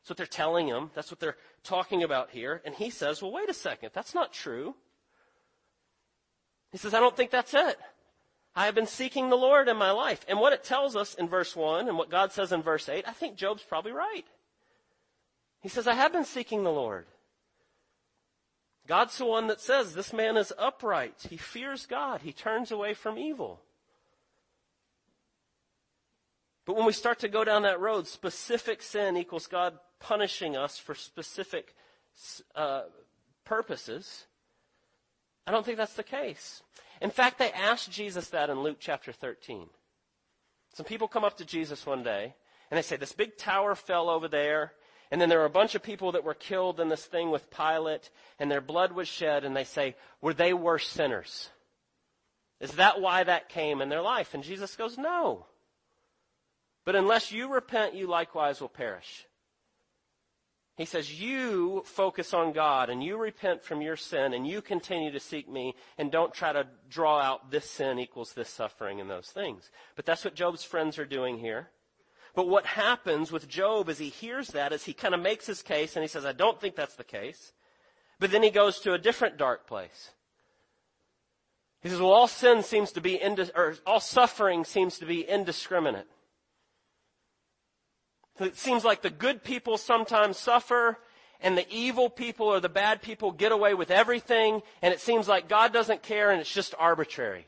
That's 0.00 0.10
what 0.10 0.16
they're 0.16 0.26
telling 0.26 0.66
him. 0.66 0.90
That's 0.94 1.10
what 1.10 1.20
they're 1.20 1.36
talking 1.62 2.02
about 2.02 2.30
here. 2.30 2.62
And 2.64 2.74
he 2.74 2.90
says, 2.90 3.20
well, 3.20 3.32
wait 3.32 3.50
a 3.50 3.54
second. 3.54 3.90
That's 3.92 4.14
not 4.14 4.32
true. 4.32 4.74
He 6.72 6.78
says, 6.78 6.94
I 6.94 7.00
don't 7.00 7.16
think 7.16 7.30
that's 7.30 7.54
it. 7.54 7.78
I 8.54 8.66
have 8.66 8.74
been 8.74 8.86
seeking 8.86 9.28
the 9.28 9.36
Lord 9.36 9.68
in 9.68 9.76
my 9.76 9.90
life. 9.90 10.24
And 10.28 10.40
what 10.40 10.52
it 10.52 10.64
tells 10.64 10.96
us 10.96 11.14
in 11.14 11.28
verse 11.28 11.54
1 11.54 11.88
and 11.88 11.98
what 11.98 12.10
God 12.10 12.32
says 12.32 12.52
in 12.52 12.62
verse 12.62 12.88
8, 12.88 13.04
I 13.06 13.12
think 13.12 13.36
Job's 13.36 13.62
probably 13.62 13.92
right. 13.92 14.24
He 15.60 15.68
says, 15.68 15.86
I 15.86 15.94
have 15.94 16.12
been 16.12 16.24
seeking 16.24 16.64
the 16.64 16.72
Lord. 16.72 17.06
God's 18.86 19.16
the 19.18 19.26
one 19.26 19.46
that 19.48 19.60
says 19.60 19.94
this 19.94 20.12
man 20.12 20.36
is 20.36 20.52
upright. 20.58 21.26
He 21.28 21.36
fears 21.36 21.86
God. 21.86 22.22
He 22.22 22.32
turns 22.32 22.72
away 22.72 22.94
from 22.94 23.18
evil. 23.18 23.60
But 26.64 26.76
when 26.76 26.86
we 26.86 26.92
start 26.92 27.20
to 27.20 27.28
go 27.28 27.44
down 27.44 27.62
that 27.62 27.80
road, 27.80 28.06
specific 28.06 28.82
sin 28.82 29.16
equals 29.16 29.46
God 29.46 29.78
punishing 30.00 30.56
us 30.56 30.78
for 30.78 30.94
specific 30.94 31.74
uh, 32.56 32.82
purposes. 33.44 34.26
I 35.46 35.52
don't 35.52 35.64
think 35.64 35.78
that's 35.78 35.94
the 35.94 36.02
case. 36.02 36.62
In 37.00 37.10
fact, 37.10 37.38
they 37.38 37.52
asked 37.52 37.90
Jesus 37.90 38.28
that 38.28 38.50
in 38.50 38.60
Luke 38.60 38.78
chapter 38.80 39.12
13. 39.12 39.68
Some 40.74 40.86
people 40.86 41.08
come 41.08 41.24
up 41.24 41.36
to 41.38 41.44
Jesus 41.44 41.86
one 41.86 42.02
day 42.02 42.34
and 42.70 42.78
they 42.78 42.82
say, 42.82 42.96
this 42.96 43.12
big 43.12 43.36
tower 43.36 43.74
fell 43.74 44.08
over 44.08 44.28
there. 44.28 44.72
And 45.10 45.20
then 45.20 45.28
there 45.28 45.40
were 45.40 45.44
a 45.44 45.50
bunch 45.50 45.74
of 45.74 45.82
people 45.82 46.12
that 46.12 46.22
were 46.22 46.34
killed 46.34 46.78
in 46.78 46.88
this 46.88 47.04
thing 47.04 47.30
with 47.30 47.50
Pilate 47.50 48.10
and 48.38 48.50
their 48.50 48.60
blood 48.60 48.92
was 48.92 49.08
shed. 49.08 49.44
And 49.44 49.56
they 49.56 49.64
say, 49.64 49.96
were 50.20 50.34
they 50.34 50.52
worse 50.52 50.86
sinners? 50.86 51.50
Is 52.60 52.72
that 52.72 53.00
why 53.00 53.24
that 53.24 53.48
came 53.48 53.80
in 53.80 53.88
their 53.88 54.02
life? 54.02 54.34
And 54.34 54.44
Jesus 54.44 54.76
goes, 54.76 54.96
no. 54.98 55.46
But 56.84 56.94
unless 56.94 57.32
you 57.32 57.52
repent, 57.52 57.94
you 57.94 58.06
likewise 58.06 58.60
will 58.60 58.68
perish. 58.68 59.26
He 60.76 60.86
says, 60.86 61.20
you 61.20 61.82
focus 61.84 62.32
on 62.32 62.52
God 62.52 62.88
and 62.88 63.04
you 63.04 63.18
repent 63.18 63.62
from 63.62 63.82
your 63.82 63.96
sin 63.96 64.32
and 64.32 64.46
you 64.46 64.62
continue 64.62 65.12
to 65.12 65.20
seek 65.20 65.46
me 65.46 65.74
and 65.98 66.10
don't 66.10 66.32
try 66.32 66.52
to 66.52 66.66
draw 66.88 67.20
out 67.20 67.50
this 67.50 67.68
sin 67.68 67.98
equals 67.98 68.32
this 68.32 68.48
suffering 68.48 68.98
and 69.00 69.10
those 69.10 69.28
things. 69.28 69.70
But 69.94 70.06
that's 70.06 70.24
what 70.24 70.34
Job's 70.34 70.64
friends 70.64 70.98
are 70.98 71.04
doing 71.04 71.38
here. 71.38 71.68
But 72.34 72.48
what 72.48 72.64
happens 72.64 73.30
with 73.30 73.48
Job 73.48 73.90
as 73.90 73.98
he 73.98 74.08
hears 74.08 74.48
that 74.48 74.72
is 74.72 74.84
he 74.84 74.92
kind 74.94 75.14
of 75.14 75.20
makes 75.20 75.46
his 75.46 75.62
case 75.62 75.96
and 75.96 76.02
he 76.02 76.08
says, 76.08 76.24
I 76.24 76.32
don't 76.32 76.60
think 76.60 76.76
that's 76.76 76.96
the 76.96 77.04
case. 77.04 77.52
But 78.18 78.30
then 78.30 78.42
he 78.42 78.50
goes 78.50 78.80
to 78.80 78.94
a 78.94 78.98
different 78.98 79.36
dark 79.36 79.66
place. 79.66 80.10
He 81.82 81.88
says, 81.88 81.98
well, 81.98 82.12
all 82.12 82.28
sin 82.28 82.62
seems 82.62 82.92
to 82.92 83.00
be, 83.00 83.18
indis- 83.18 83.50
or 83.54 83.76
all 83.86 84.00
suffering 84.00 84.64
seems 84.64 84.98
to 84.98 85.06
be 85.06 85.28
indiscriminate. 85.28 86.06
It 88.40 88.56
seems 88.56 88.84
like 88.84 89.02
the 89.02 89.10
good 89.10 89.44
people 89.44 89.76
sometimes 89.76 90.38
suffer 90.38 90.98
and 91.40 91.56
the 91.56 91.66
evil 91.70 92.08
people 92.08 92.46
or 92.46 92.60
the 92.60 92.68
bad 92.68 93.02
people 93.02 93.32
get 93.32 93.52
away 93.52 93.74
with 93.74 93.90
everything 93.90 94.62
and 94.82 94.92
it 94.92 95.00
seems 95.00 95.28
like 95.28 95.48
God 95.48 95.72
doesn't 95.72 96.02
care 96.02 96.30
and 96.30 96.40
it's 96.40 96.52
just 96.52 96.74
arbitrary. 96.78 97.46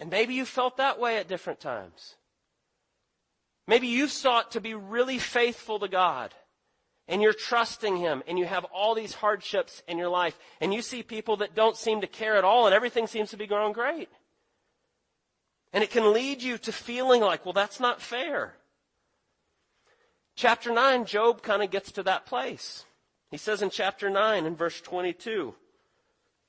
And 0.00 0.10
maybe 0.10 0.34
you 0.34 0.44
felt 0.44 0.78
that 0.78 0.98
way 0.98 1.18
at 1.18 1.28
different 1.28 1.60
times. 1.60 2.16
Maybe 3.68 3.86
you've 3.86 4.10
sought 4.10 4.52
to 4.52 4.60
be 4.60 4.74
really 4.74 5.18
faithful 5.18 5.78
to 5.78 5.88
God 5.88 6.34
and 7.06 7.22
you're 7.22 7.32
trusting 7.32 7.96
Him 7.96 8.22
and 8.26 8.38
you 8.38 8.44
have 8.44 8.64
all 8.66 8.94
these 8.94 9.14
hardships 9.14 9.82
in 9.86 9.98
your 9.98 10.08
life 10.08 10.36
and 10.60 10.74
you 10.74 10.82
see 10.82 11.02
people 11.02 11.36
that 11.38 11.54
don't 11.54 11.76
seem 11.76 12.00
to 12.00 12.06
care 12.06 12.36
at 12.36 12.44
all 12.44 12.66
and 12.66 12.74
everything 12.74 13.06
seems 13.06 13.30
to 13.30 13.36
be 13.36 13.46
going 13.46 13.72
great. 13.72 14.08
And 15.72 15.82
it 15.82 15.90
can 15.90 16.12
lead 16.12 16.42
you 16.42 16.58
to 16.58 16.72
feeling 16.72 17.22
like, 17.22 17.46
well, 17.46 17.52
that's 17.52 17.80
not 17.80 18.02
fair. 18.02 18.54
Chapter 20.34 20.72
9, 20.72 21.04
Job 21.04 21.42
kind 21.42 21.62
of 21.62 21.70
gets 21.70 21.92
to 21.92 22.02
that 22.04 22.26
place. 22.26 22.84
He 23.30 23.36
says 23.36 23.62
in 23.62 23.70
chapter 23.70 24.10
9 24.10 24.46
in 24.46 24.56
verse 24.56 24.80
22, 24.80 25.54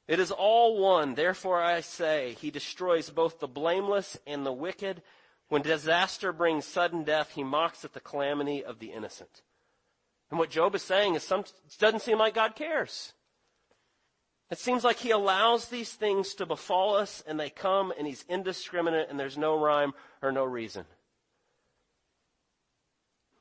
It 0.08 0.20
is 0.20 0.32
all 0.32 0.82
one, 0.82 1.16
therefore 1.16 1.62
I 1.62 1.82
say, 1.82 2.36
he 2.40 2.52
destroys 2.52 3.10
both 3.10 3.40
the 3.40 3.48
blameless 3.48 4.18
and 4.26 4.46
the 4.46 4.54
wicked. 4.54 5.02
When 5.50 5.62
disaster 5.62 6.34
brings 6.34 6.66
sudden 6.66 7.04
death, 7.04 7.32
he 7.36 7.44
mocks 7.44 7.86
at 7.86 7.94
the 7.94 8.00
calamity 8.00 8.64
of 8.64 8.80
the 8.80 8.92
innocent. 8.92 9.42
And 10.30 10.40
what 10.40 10.50
Job 10.50 10.76
is 10.76 10.82
saying 10.82 11.16
is 11.16 11.24
some, 11.24 11.42
it 11.42 11.78
doesn't 11.80 12.02
seem 12.02 12.18
like 12.18 12.34
God 12.34 12.56
cares. 12.56 13.14
It 14.50 14.58
seems 14.58 14.84
like 14.84 14.98
he 14.98 15.12
allows 15.12 15.68
these 15.68 15.94
things 15.94 16.34
to 16.36 16.46
befall 16.46 16.96
us 16.96 17.24
and 17.26 17.40
they 17.40 17.50
come 17.50 17.94
and 17.98 18.06
he's 18.06 18.26
indiscriminate 18.28 19.10
and 19.10 19.20
there's 19.20 19.38
no 19.38 19.60
rhyme 19.60 19.94
or 20.22 20.32
no 20.32 20.44
reason. 20.44 20.86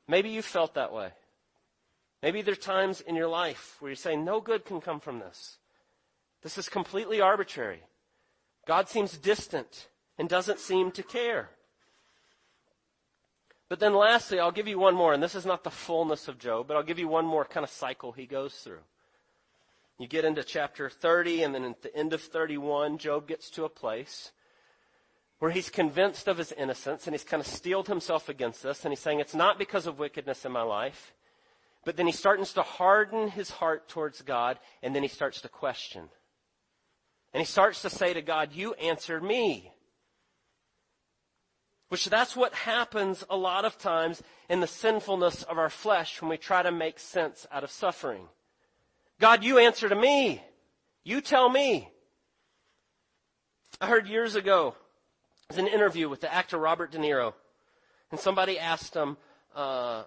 Maybe 0.07 0.29
you 0.29 0.41
felt 0.41 0.73
that 0.75 0.93
way. 0.93 1.11
Maybe 2.21 2.41
there 2.41 2.53
are 2.53 2.55
times 2.55 3.01
in 3.01 3.15
your 3.15 3.27
life 3.27 3.77
where 3.79 3.89
you 3.89 3.95
say, 3.95 4.15
no 4.15 4.39
good 4.39 4.65
can 4.65 4.81
come 4.81 4.99
from 4.99 5.19
this. 5.19 5.57
This 6.41 6.57
is 6.57 6.69
completely 6.69 7.21
arbitrary. 7.21 7.83
God 8.65 8.89
seems 8.89 9.17
distant 9.17 9.87
and 10.17 10.29
doesn't 10.29 10.59
seem 10.59 10.91
to 10.91 11.03
care. 11.03 11.49
But 13.69 13.79
then 13.79 13.93
lastly, 13.93 14.39
I'll 14.39 14.51
give 14.51 14.67
you 14.67 14.77
one 14.77 14.93
more, 14.93 15.13
and 15.13 15.23
this 15.23 15.35
is 15.35 15.45
not 15.45 15.63
the 15.63 15.71
fullness 15.71 16.27
of 16.27 16.37
Job, 16.37 16.67
but 16.67 16.77
I'll 16.77 16.83
give 16.83 16.99
you 16.99 17.07
one 17.07 17.25
more 17.25 17.45
kind 17.45 17.63
of 17.63 17.69
cycle 17.69 18.11
he 18.11 18.25
goes 18.25 18.53
through. 18.53 18.81
You 19.97 20.07
get 20.07 20.25
into 20.25 20.43
chapter 20.43 20.89
30, 20.89 21.43
and 21.43 21.55
then 21.55 21.63
at 21.65 21.81
the 21.81 21.95
end 21.95 22.13
of 22.13 22.21
31, 22.21 22.97
Job 22.97 23.27
gets 23.27 23.49
to 23.51 23.63
a 23.63 23.69
place 23.69 24.31
where 25.43 25.51
he's 25.51 25.69
convinced 25.69 26.29
of 26.29 26.37
his 26.37 26.53
innocence, 26.53 27.05
and 27.05 27.13
he's 27.13 27.25
kind 27.25 27.41
of 27.41 27.47
steeled 27.47 27.89
himself 27.89 28.29
against 28.29 28.63
this, 28.63 28.85
and 28.85 28.93
he's 28.93 29.01
saying, 29.01 29.19
It's 29.19 29.35
not 29.35 29.59
because 29.59 29.87
of 29.87 29.99
wickedness 29.99 30.45
in 30.45 30.53
my 30.53 30.61
life. 30.61 31.13
But 31.83 31.97
then 31.97 32.05
he 32.05 32.13
starts 32.13 32.53
to 32.53 32.61
harden 32.61 33.27
his 33.27 33.49
heart 33.49 33.89
towards 33.89 34.21
God, 34.21 34.57
and 34.81 34.95
then 34.95 35.01
he 35.01 35.09
starts 35.09 35.41
to 35.41 35.49
question. 35.49 36.03
And 37.33 37.41
he 37.41 37.45
starts 37.45 37.81
to 37.81 37.89
say 37.89 38.13
to 38.13 38.21
God, 38.21 38.53
You 38.53 38.73
answer 38.75 39.19
me. 39.19 39.73
Which 41.89 42.05
that's 42.05 42.37
what 42.37 42.53
happens 42.53 43.25
a 43.29 43.35
lot 43.35 43.65
of 43.65 43.77
times 43.77 44.23
in 44.47 44.61
the 44.61 44.65
sinfulness 44.65 45.43
of 45.43 45.57
our 45.57 45.69
flesh 45.69 46.21
when 46.21 46.29
we 46.29 46.37
try 46.37 46.63
to 46.63 46.71
make 46.71 46.99
sense 46.99 47.45
out 47.51 47.65
of 47.65 47.69
suffering. 47.69 48.29
God, 49.19 49.43
you 49.43 49.57
answer 49.57 49.89
to 49.89 49.95
me. 49.95 50.41
You 51.03 51.19
tell 51.19 51.49
me. 51.49 51.89
I 53.81 53.87
heard 53.87 54.07
years 54.07 54.35
ago, 54.35 54.75
was 55.53 55.59
an 55.59 55.67
interview 55.67 56.09
with 56.09 56.19
the 56.19 56.33
actor 56.33 56.57
Robert 56.57 56.91
De 56.91 56.97
Niro, 56.97 57.33
and 58.09 58.19
somebody 58.19 58.57
asked 58.57 58.95
him, 58.95 59.17
uh, 59.55 60.01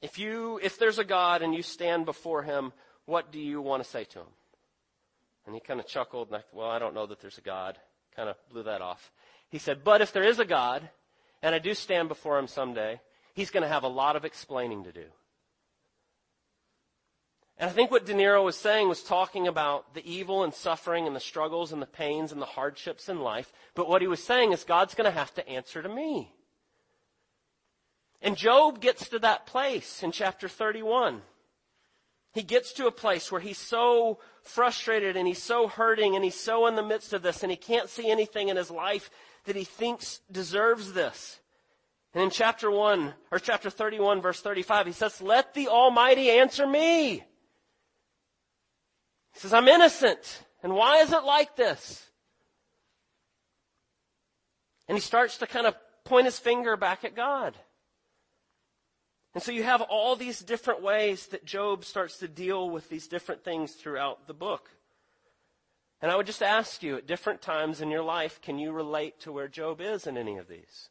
if 0.00 0.18
you, 0.18 0.58
if 0.60 0.76
there's 0.76 0.98
a 0.98 1.04
God 1.04 1.40
and 1.42 1.54
you 1.54 1.62
stand 1.62 2.04
before 2.04 2.42
him, 2.42 2.72
what 3.06 3.30
do 3.30 3.38
you 3.38 3.60
want 3.60 3.84
to 3.84 3.88
say 3.88 4.02
to 4.02 4.18
him? 4.18 4.26
And 5.46 5.54
he 5.54 5.60
kind 5.60 5.78
of 5.78 5.86
chuckled 5.86 6.28
and 6.28 6.38
I, 6.38 6.42
well, 6.52 6.68
I 6.68 6.80
don't 6.80 6.94
know 6.94 7.06
that 7.06 7.20
there's 7.20 7.38
a 7.38 7.42
God. 7.42 7.78
Kind 8.16 8.28
of 8.28 8.36
blew 8.50 8.64
that 8.64 8.82
off. 8.82 9.12
He 9.50 9.58
said, 9.58 9.84
but 9.84 10.00
if 10.00 10.12
there 10.12 10.24
is 10.24 10.40
a 10.40 10.44
God, 10.44 10.88
and 11.42 11.54
I 11.54 11.60
do 11.60 11.74
stand 11.74 12.08
before 12.08 12.36
him 12.36 12.48
someday, 12.48 13.00
he's 13.34 13.50
going 13.50 13.62
to 13.62 13.68
have 13.68 13.84
a 13.84 13.88
lot 13.88 14.16
of 14.16 14.24
explaining 14.24 14.82
to 14.84 14.92
do. 14.92 15.04
And 17.58 17.68
I 17.70 17.72
think 17.72 17.90
what 17.90 18.06
De 18.06 18.14
Niro 18.14 18.44
was 18.44 18.56
saying 18.56 18.88
was 18.88 19.02
talking 19.02 19.46
about 19.46 19.94
the 19.94 20.10
evil 20.10 20.42
and 20.42 20.52
suffering 20.52 21.06
and 21.06 21.14
the 21.14 21.20
struggles 21.20 21.72
and 21.72 21.80
the 21.80 21.86
pains 21.86 22.32
and 22.32 22.40
the 22.40 22.46
hardships 22.46 23.08
in 23.08 23.20
life. 23.20 23.52
But 23.74 23.88
what 23.88 24.02
he 24.02 24.08
was 24.08 24.22
saying 24.22 24.52
is 24.52 24.64
God's 24.64 24.94
going 24.94 25.10
to 25.10 25.16
have 25.16 25.34
to 25.34 25.48
answer 25.48 25.82
to 25.82 25.88
me. 25.88 26.32
And 28.20 28.36
Job 28.36 28.80
gets 28.80 29.08
to 29.10 29.18
that 29.20 29.46
place 29.46 30.02
in 30.02 30.12
chapter 30.12 30.48
31. 30.48 31.22
He 32.32 32.42
gets 32.42 32.72
to 32.74 32.86
a 32.86 32.92
place 32.92 33.30
where 33.30 33.40
he's 33.40 33.58
so 33.58 34.18
frustrated 34.42 35.16
and 35.16 35.26
he's 35.26 35.42
so 35.42 35.68
hurting 35.68 36.14
and 36.14 36.24
he's 36.24 36.38
so 36.38 36.66
in 36.66 36.76
the 36.76 36.82
midst 36.82 37.12
of 37.12 37.22
this 37.22 37.42
and 37.42 37.50
he 37.50 37.56
can't 37.56 37.90
see 37.90 38.10
anything 38.10 38.48
in 38.48 38.56
his 38.56 38.70
life 38.70 39.10
that 39.44 39.56
he 39.56 39.64
thinks 39.64 40.20
deserves 40.30 40.92
this. 40.94 41.40
And 42.14 42.22
in 42.22 42.30
chapter 42.30 42.70
1, 42.70 43.12
or 43.30 43.38
chapter 43.38 43.70
31 43.70 44.22
verse 44.22 44.40
35, 44.40 44.86
he 44.86 44.92
says, 44.92 45.20
let 45.20 45.52
the 45.52 45.68
Almighty 45.68 46.30
answer 46.30 46.66
me. 46.66 47.24
He 49.32 49.40
says, 49.40 49.52
I'm 49.52 49.68
innocent. 49.68 50.44
And 50.62 50.74
why 50.74 50.98
is 50.98 51.12
it 51.12 51.24
like 51.24 51.56
this? 51.56 52.06
And 54.88 54.96
he 54.96 55.00
starts 55.00 55.38
to 55.38 55.46
kind 55.46 55.66
of 55.66 55.74
point 56.04 56.26
his 56.26 56.38
finger 56.38 56.76
back 56.76 57.04
at 57.04 57.16
God. 57.16 57.56
And 59.34 59.42
so 59.42 59.50
you 59.50 59.62
have 59.62 59.80
all 59.80 60.14
these 60.14 60.40
different 60.40 60.82
ways 60.82 61.28
that 61.28 61.44
Job 61.44 61.84
starts 61.84 62.18
to 62.18 62.28
deal 62.28 62.68
with 62.68 62.88
these 62.88 63.08
different 63.08 63.42
things 63.42 63.72
throughout 63.72 64.26
the 64.26 64.34
book. 64.34 64.70
And 66.02 66.10
I 66.10 66.16
would 66.16 66.26
just 66.26 66.42
ask 66.42 66.82
you 66.82 66.96
at 66.96 67.06
different 67.06 67.40
times 67.40 67.80
in 67.80 67.90
your 67.90 68.02
life, 68.02 68.40
can 68.42 68.58
you 68.58 68.72
relate 68.72 69.20
to 69.20 69.32
where 69.32 69.48
Job 69.48 69.80
is 69.80 70.06
in 70.06 70.18
any 70.18 70.36
of 70.36 70.48
these? 70.48 70.90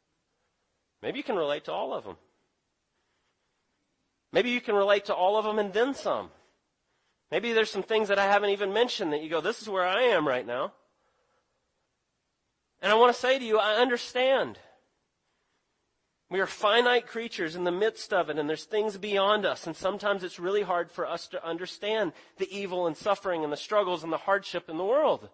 Maybe 1.02 1.18
you 1.18 1.24
can 1.24 1.36
relate 1.36 1.66
to 1.66 1.74
all 1.74 1.94
of 1.94 2.04
them. 2.04 2.18
Maybe 4.32 4.50
you 4.52 4.62
can 4.62 4.76
relate 4.76 5.06
to 5.06 5.14
all 5.14 5.38
of 5.38 5.44
them 5.44 5.60
and 5.60 5.74
then 5.74 5.94
some. 5.94 6.30
Maybe 7.32 7.54
there's 7.54 7.72
some 7.72 7.84
things 7.84 8.10
that 8.10 8.20
I 8.20 8.26
haven't 8.26 8.50
even 8.50 8.74
mentioned 8.74 9.14
that 9.14 9.24
you 9.24 9.30
go, 9.30 9.40
this 9.40 9.62
is 9.62 9.70
where 9.70 9.86
I 9.86 10.02
am 10.04 10.28
right 10.28 10.46
now. 10.46 10.74
And 12.82 12.92
I 12.92 12.96
want 12.96 13.14
to 13.14 13.20
say 13.20 13.40
to 13.40 13.46
you, 13.46 13.58
I 13.58 13.76
understand. 13.76 14.60
We 16.30 16.40
are 16.40 16.48
finite 16.48 17.08
creatures 17.08 17.56
in 17.56 17.64
the 17.64 17.72
midst 17.72 18.12
of 18.12 18.30
it, 18.30 18.38
and 18.38 18.50
there's 18.50 18.66
things 18.66 18.98
beyond 18.98 19.46
us, 19.46 19.66
and 19.68 19.76
sometimes 19.76 20.24
it's 20.24 20.40
really 20.40 20.62
hard 20.62 20.92
for 20.92 21.06
us 21.06 21.28
to 21.30 21.46
understand 21.46 22.14
the 22.38 22.54
evil 22.54 22.88
and 22.88 22.98
suffering 22.98 23.44
and 23.44 23.52
the 23.52 23.58
struggles 23.58 24.04
and 24.04 24.12
the 24.12 24.18
hardship 24.18 24.70
in 24.70 24.78
the 24.78 24.84
world. 24.84 25.30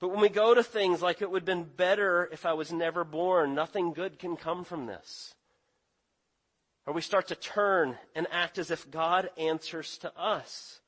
But 0.00 0.08
when 0.08 0.20
we 0.20 0.28
go 0.28 0.54
to 0.54 0.64
things 0.64 1.00
like 1.00 1.22
it 1.22 1.30
would 1.30 1.42
have 1.42 1.46
been 1.46 1.62
better 1.64 2.28
if 2.32 2.44
I 2.44 2.52
was 2.52 2.72
never 2.72 3.04
born, 3.04 3.54
nothing 3.54 3.92
good 3.92 4.18
can 4.18 4.36
come 4.36 4.64
from 4.64 4.86
this. 4.86 5.34
Or 6.86 6.92
we 6.92 7.00
start 7.00 7.28
to 7.28 7.34
turn 7.34 7.96
and 8.14 8.26
act 8.30 8.58
as 8.58 8.70
if 8.70 8.90
God 8.90 9.30
answers 9.38 9.98
to 9.98 10.16
us. 10.18 10.80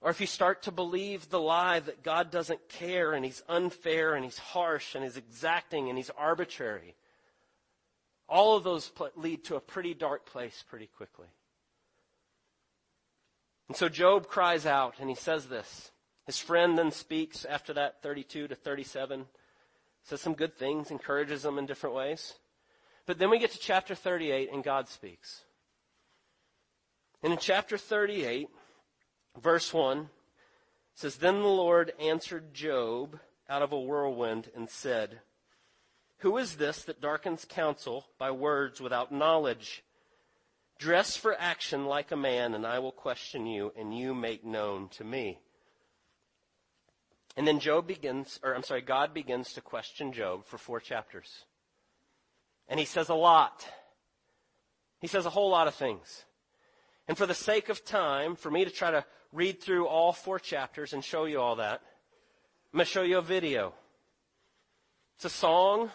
Or 0.00 0.10
if 0.10 0.20
you 0.20 0.26
start 0.26 0.62
to 0.62 0.72
believe 0.72 1.30
the 1.30 1.40
lie 1.40 1.80
that 1.80 2.02
God 2.02 2.30
doesn't 2.30 2.68
care 2.68 3.12
and 3.12 3.24
He's 3.24 3.42
unfair 3.48 4.14
and 4.14 4.24
He's 4.24 4.38
harsh 4.38 4.94
and 4.94 5.04
He's 5.04 5.16
exacting 5.16 5.88
and 5.88 5.98
He's 5.98 6.10
arbitrary, 6.10 6.94
all 8.28 8.56
of 8.56 8.64
those 8.64 8.90
lead 9.16 9.44
to 9.44 9.56
a 9.56 9.60
pretty 9.60 9.94
dark 9.94 10.26
place 10.26 10.64
pretty 10.68 10.86
quickly. 10.86 11.28
And 13.68 13.76
so 13.76 13.88
Job 13.88 14.28
cries 14.28 14.66
out 14.66 14.94
and 15.00 15.08
he 15.08 15.16
says 15.16 15.46
this. 15.46 15.90
His 16.26 16.38
friend 16.38 16.76
then 16.78 16.90
speaks 16.90 17.44
after 17.44 17.74
that 17.74 18.02
32 18.02 18.48
to 18.48 18.54
37, 18.54 19.26
says 20.04 20.20
some 20.20 20.34
good 20.34 20.56
things, 20.56 20.90
encourages 20.90 21.44
him 21.44 21.58
in 21.58 21.66
different 21.66 21.94
ways. 21.94 22.34
But 23.06 23.18
then 23.18 23.30
we 23.30 23.38
get 23.38 23.52
to 23.52 23.58
chapter 23.58 23.94
38 23.94 24.50
and 24.52 24.64
God 24.64 24.88
speaks. 24.88 25.42
And 27.22 27.32
in 27.32 27.38
chapter 27.38 27.76
38, 27.78 28.48
Verse 29.40 29.72
1 29.74 30.08
says, 30.94 31.16
Then 31.16 31.40
the 31.40 31.48
Lord 31.48 31.92
answered 31.98 32.54
Job 32.54 33.18
out 33.48 33.62
of 33.62 33.72
a 33.72 33.80
whirlwind 33.80 34.50
and 34.54 34.70
said, 34.70 35.20
Who 36.18 36.36
is 36.36 36.56
this 36.56 36.84
that 36.84 37.00
darkens 37.00 37.44
counsel 37.44 38.06
by 38.18 38.30
words 38.30 38.80
without 38.80 39.12
knowledge? 39.12 39.82
Dress 40.78 41.16
for 41.16 41.34
action 41.38 41.86
like 41.86 42.10
a 42.12 42.16
man, 42.16 42.54
and 42.54 42.66
I 42.66 42.78
will 42.78 42.92
question 42.92 43.46
you, 43.46 43.72
and 43.76 43.96
you 43.96 44.14
make 44.14 44.44
known 44.44 44.88
to 44.90 45.04
me. 45.04 45.38
And 47.36 47.46
then 47.46 47.58
Job 47.58 47.86
begins, 47.86 48.38
or 48.42 48.54
I'm 48.54 48.62
sorry, 48.62 48.82
God 48.82 49.12
begins 49.12 49.52
to 49.54 49.60
question 49.60 50.12
Job 50.12 50.44
for 50.44 50.58
four 50.58 50.80
chapters. 50.80 51.44
And 52.68 52.80
he 52.80 52.86
says 52.86 53.08
a 53.08 53.14
lot. 53.14 53.66
He 55.00 55.06
says 55.06 55.26
a 55.26 55.30
whole 55.30 55.50
lot 55.50 55.68
of 55.68 55.74
things. 55.74 56.24
And 57.06 57.18
for 57.18 57.26
the 57.26 57.34
sake 57.34 57.68
of 57.68 57.84
time, 57.84 58.36
for 58.36 58.50
me 58.50 58.64
to 58.64 58.70
try 58.70 58.90
to 58.90 59.04
read 59.32 59.60
through 59.60 59.86
all 59.86 60.12
four 60.12 60.38
chapters 60.38 60.92
and 60.92 61.04
show 61.04 61.26
you 61.26 61.40
all 61.40 61.56
that, 61.56 61.82
I'm 62.72 62.78
going 62.78 62.86
to 62.86 62.90
show 62.90 63.02
you 63.02 63.18
a 63.18 63.22
video. 63.22 63.74
It's 65.16 65.26
a 65.26 65.30
song 65.30 65.90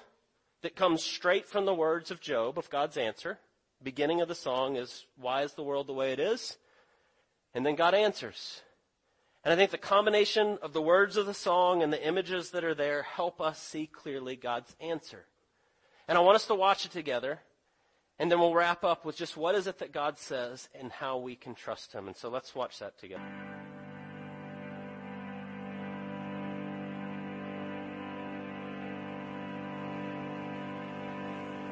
that 0.61 0.75
comes 0.75 1.03
straight 1.03 1.47
from 1.47 1.65
the 1.65 1.73
words 1.73 2.11
of 2.11 2.21
Job, 2.21 2.57
of 2.57 2.69
God's 2.69 2.97
answer. 2.97 3.39
Beginning 3.81 4.21
of 4.21 4.27
the 4.27 4.35
song 4.35 4.75
is, 4.75 5.05
why 5.17 5.43
is 5.43 5.53
the 5.53 5.63
world 5.63 5.87
the 5.87 5.93
way 5.93 6.11
it 6.11 6.19
is? 6.19 6.57
And 7.53 7.65
then 7.65 7.75
God 7.75 7.93
answers. 7.93 8.61
And 9.43 9.53
I 9.53 9.55
think 9.55 9.71
the 9.71 9.77
combination 9.77 10.59
of 10.61 10.73
the 10.73 10.81
words 10.81 11.17
of 11.17 11.25
the 11.25 11.33
song 11.33 11.81
and 11.81 11.91
the 11.91 12.05
images 12.05 12.51
that 12.51 12.63
are 12.63 12.75
there 12.75 13.03
help 13.03 13.41
us 13.41 13.61
see 13.61 13.87
clearly 13.87 14.35
God's 14.35 14.75
answer. 14.79 15.25
And 16.09 16.17
I 16.17 16.21
want 16.21 16.37
us 16.37 16.47
to 16.47 16.55
watch 16.55 16.85
it 16.85 16.91
together. 16.91 17.39
And 18.17 18.31
then 18.31 18.39
we'll 18.39 18.55
wrap 18.55 18.83
up 18.83 19.05
with 19.05 19.15
just 19.15 19.37
what 19.37 19.53
is 19.53 19.67
it 19.67 19.77
that 19.77 19.91
God 19.93 20.17
says 20.17 20.67
and 20.73 20.91
how 20.91 21.19
we 21.19 21.35
can 21.35 21.53
trust 21.53 21.93
Him. 21.93 22.07
And 22.07 22.17
so 22.17 22.29
let's 22.29 22.55
watch 22.55 22.79
that 22.79 22.97
together. 22.97 23.21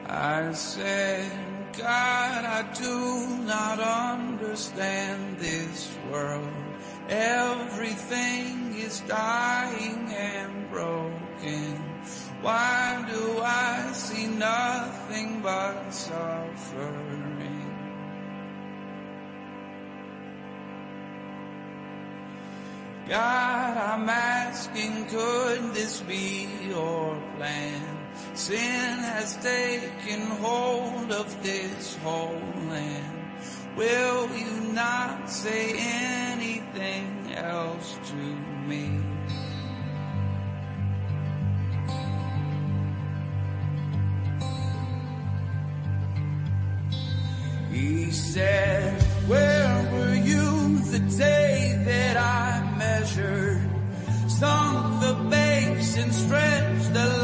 I 0.06 0.54
said, 0.54 1.76
God, 1.76 2.45
I 2.45 2.73
do 2.73 3.28
not 3.43 3.80
understand 3.80 5.39
this 5.39 5.97
world. 6.12 6.54
Everything 7.10 8.76
is 8.76 9.00
dying 9.02 10.13
and 10.13 10.69
broken. 10.69 11.87
Why 12.41 13.04
do 13.10 13.41
I 13.43 13.91
see 13.93 14.28
nothing 14.28 15.41
but 15.41 15.89
suffering? 15.91 17.73
God, 23.08 23.78
I'm 23.78 24.10
asking, 24.10 25.06
could 25.06 25.73
this 25.73 26.02
be 26.02 26.67
your 26.67 27.21
plan? 27.38 28.10
Sin 28.34 29.00
has 29.00 29.38
taken 29.38 30.28
hold 30.28 31.12
of 31.12 31.41
this 31.41 31.95
whole 31.97 32.54
land. 32.67 33.30
Will 33.76 34.36
you 34.36 34.73
not 34.73 35.32
say 35.32 35.73
anything 35.78 37.34
else 37.34 37.97
to 38.10 38.15
me? 38.15 39.00
Said, 48.12 49.02
where 49.28 49.89
were 49.91 50.15
you 50.15 50.80
the 50.80 51.00
day 51.17 51.82
that 51.86 52.17
I 52.17 52.76
measured? 52.78 53.62
Sunk 54.28 55.02
the 55.02 55.13
base 55.30 55.97
and 55.97 56.13
stretched 56.13 56.93
the 56.93 57.16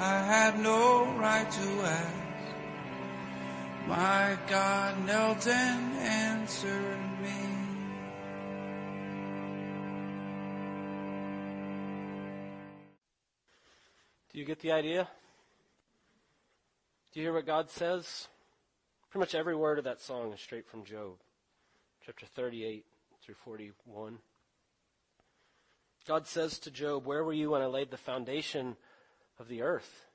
I 0.00 0.18
had 0.22 0.60
no 0.60 1.06
right 1.16 1.50
to 1.50 1.68
ask. 1.82 2.14
My 3.88 4.38
God 4.46 5.04
knelt 5.04 5.44
and 5.48 5.94
answered 5.96 7.00
me. 7.20 7.58
Do 14.32 14.38
you 14.38 14.44
get 14.44 14.60
the 14.60 14.70
idea? 14.70 15.08
Do 17.12 17.18
you 17.18 17.26
hear 17.26 17.32
what 17.32 17.46
God 17.46 17.68
says? 17.68 18.28
Pretty 19.10 19.22
much 19.22 19.34
every 19.34 19.56
word 19.56 19.78
of 19.78 19.84
that 19.84 20.00
song 20.00 20.32
is 20.32 20.38
straight 20.38 20.68
from 20.68 20.84
Job, 20.84 21.14
chapter 22.06 22.24
38 22.24 22.84
through 23.20 23.34
41. 23.34 24.18
God 26.06 26.28
says 26.28 26.60
to 26.60 26.70
Job, 26.70 27.04
Where 27.04 27.24
were 27.24 27.32
you 27.32 27.50
when 27.50 27.62
I 27.62 27.66
laid 27.66 27.90
the 27.90 27.96
foundation 27.96 28.76
of 29.38 29.48
the 29.48 29.62
earth? 29.62 30.06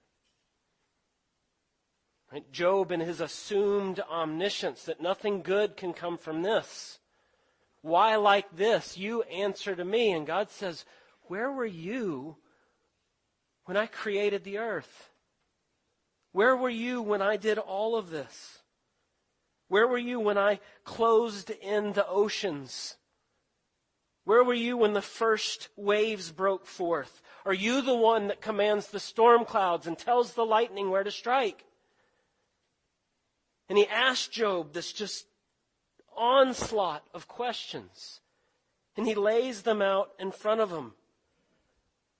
Right? 2.32 2.52
Job, 2.52 2.92
in 2.92 3.00
his 3.00 3.22
assumed 3.22 4.00
omniscience, 4.00 4.84
that 4.86 5.02
nothing 5.02 5.44
good 5.44 5.78
can 5.78 5.94
come 5.94 6.18
from 6.18 6.42
this. 6.42 7.00
Why 7.82 8.16
like 8.16 8.56
this? 8.56 8.98
You 8.98 9.22
answer 9.24 9.76
to 9.76 9.86
me. 9.86 10.12
And 10.12 10.26
God 10.26 10.50
says, 10.50 10.86
Where 11.24 11.52
were 11.52 11.66
you 11.66 12.38
when 13.66 13.78
I 13.78 13.86
created 13.86 14.44
the 14.44 14.58
earth? 14.58 15.12
Where 16.32 16.58
were 16.58 16.70
you 16.70 17.02
when 17.02 17.22
I 17.22 17.38
did 17.38 17.60
all 17.60 17.96
of 17.96 18.10
this? 18.10 18.64
Where 19.68 19.88
were 19.88 20.00
you 20.00 20.20
when 20.20 20.38
I 20.38 20.60
closed 20.84 21.52
in 21.52 21.94
the 21.94 22.08
oceans? 22.08 22.98
Where 24.26 24.44
were 24.44 24.54
you 24.54 24.78
when 24.78 24.94
the 24.94 25.02
first 25.02 25.70
waves 25.76 26.32
broke 26.32 26.66
forth? 26.66 27.22
Are 27.46 27.54
you 27.54 27.82
the 27.82 27.96
one 27.96 28.28
that 28.28 28.42
commands 28.42 28.88
the 28.88 29.00
storm 29.00 29.44
clouds 29.44 29.86
and 29.86 29.98
tells 29.98 30.34
the 30.34 30.46
lightning 30.46 30.90
where 30.90 31.04
to 31.04 31.12
strike? 31.12 31.66
And 33.68 33.78
he 33.78 33.88
asked 33.88 34.32
Job 34.32 34.74
this 34.74 34.94
just 34.94 35.26
onslaught 36.16 37.04
of 37.14 37.28
questions. 37.28 38.22
And 38.96 39.08
he 39.08 39.16
lays 39.16 39.64
them 39.64 39.82
out 39.82 40.12
in 40.20 40.32
front 40.32 40.62
of 40.62 40.70
him. 40.70 40.94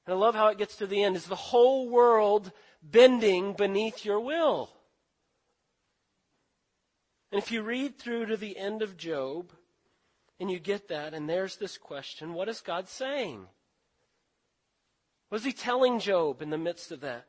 And 0.06 0.14
I 0.14 0.18
love 0.18 0.36
how 0.36 0.48
it 0.48 0.58
gets 0.58 0.76
to 0.78 0.88
the 0.88 1.04
end. 1.04 1.16
Is 1.16 1.26
the 1.26 1.36
whole 1.36 1.88
world 1.88 2.52
bending 2.82 3.54
beneath 3.54 4.04
your 4.04 4.20
will? 4.20 4.72
And 7.32 7.42
if 7.42 7.52
you 7.52 7.62
read 7.62 7.98
through 7.98 8.26
to 8.28 8.38
the 8.38 8.58
end 8.58 8.82
of 8.82 8.98
Job, 8.98 9.54
and 10.40 10.52
you 10.52 10.60
get 10.60 10.88
that, 10.90 11.14
and 11.14 11.30
there's 11.30 11.58
this 11.58 11.78
question 11.78 12.34
what 12.34 12.50
is 12.50 12.62
God 12.62 12.90
saying? 12.90 13.48
What 15.30 15.40
is 15.40 15.46
he 15.46 15.54
telling 15.54 16.00
Job 16.00 16.42
in 16.42 16.50
the 16.50 16.58
midst 16.58 16.92
of 16.92 17.02
that? 17.02 17.26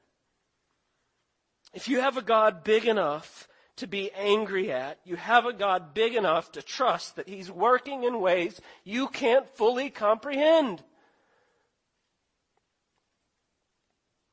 If 1.73 1.88
you 1.88 2.01
have 2.01 2.17
a 2.17 2.23
God 2.23 2.62
big 2.62 2.87
enough 2.87 3.49
to 3.77 3.87
be 3.87 4.11
angry 4.12 4.71
at, 4.71 4.99
you 5.05 5.17
have 5.17 5.47
a 5.47 5.53
God 5.53 5.95
big 5.95 6.14
enough 6.14 6.53
to 6.53 6.62
trust 6.62 7.17
that 7.17 7.29
he's 7.29 7.51
working 7.51 8.05
in 8.05 8.21
ways 8.21 8.61
you 8.85 9.09
can't 9.09 9.49
fully 9.49 9.90
comprehend. 9.90 10.83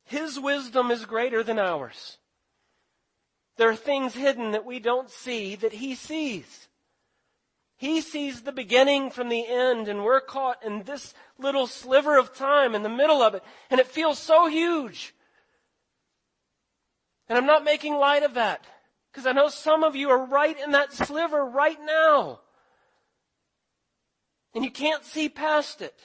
His 0.04 0.38
wisdom 0.38 0.90
is 0.90 1.06
greater 1.06 1.42
than 1.42 1.58
ours. 1.58 2.18
There 3.56 3.70
are 3.70 3.76
things 3.76 4.14
hidden 4.14 4.52
that 4.52 4.66
we 4.66 4.78
don't 4.78 5.10
see 5.10 5.56
that 5.56 5.72
he 5.72 5.94
sees. 5.94 6.68
He 7.82 8.00
sees 8.00 8.42
the 8.42 8.52
beginning 8.52 9.10
from 9.10 9.28
the 9.28 9.44
end 9.44 9.88
and 9.88 10.04
we're 10.04 10.20
caught 10.20 10.62
in 10.62 10.84
this 10.84 11.14
little 11.36 11.66
sliver 11.66 12.16
of 12.16 12.32
time 12.32 12.76
in 12.76 12.84
the 12.84 12.88
middle 12.88 13.20
of 13.20 13.34
it 13.34 13.42
and 13.70 13.80
it 13.80 13.88
feels 13.88 14.20
so 14.20 14.46
huge. 14.46 15.12
And 17.28 17.36
I'm 17.36 17.44
not 17.44 17.64
making 17.64 17.96
light 17.96 18.22
of 18.22 18.34
that 18.34 18.64
because 19.10 19.26
I 19.26 19.32
know 19.32 19.48
some 19.48 19.82
of 19.82 19.96
you 19.96 20.10
are 20.10 20.26
right 20.26 20.56
in 20.60 20.70
that 20.70 20.92
sliver 20.92 21.44
right 21.44 21.78
now. 21.84 22.38
And 24.54 24.62
you 24.62 24.70
can't 24.70 25.04
see 25.04 25.28
past 25.28 25.82
it. 25.82 25.98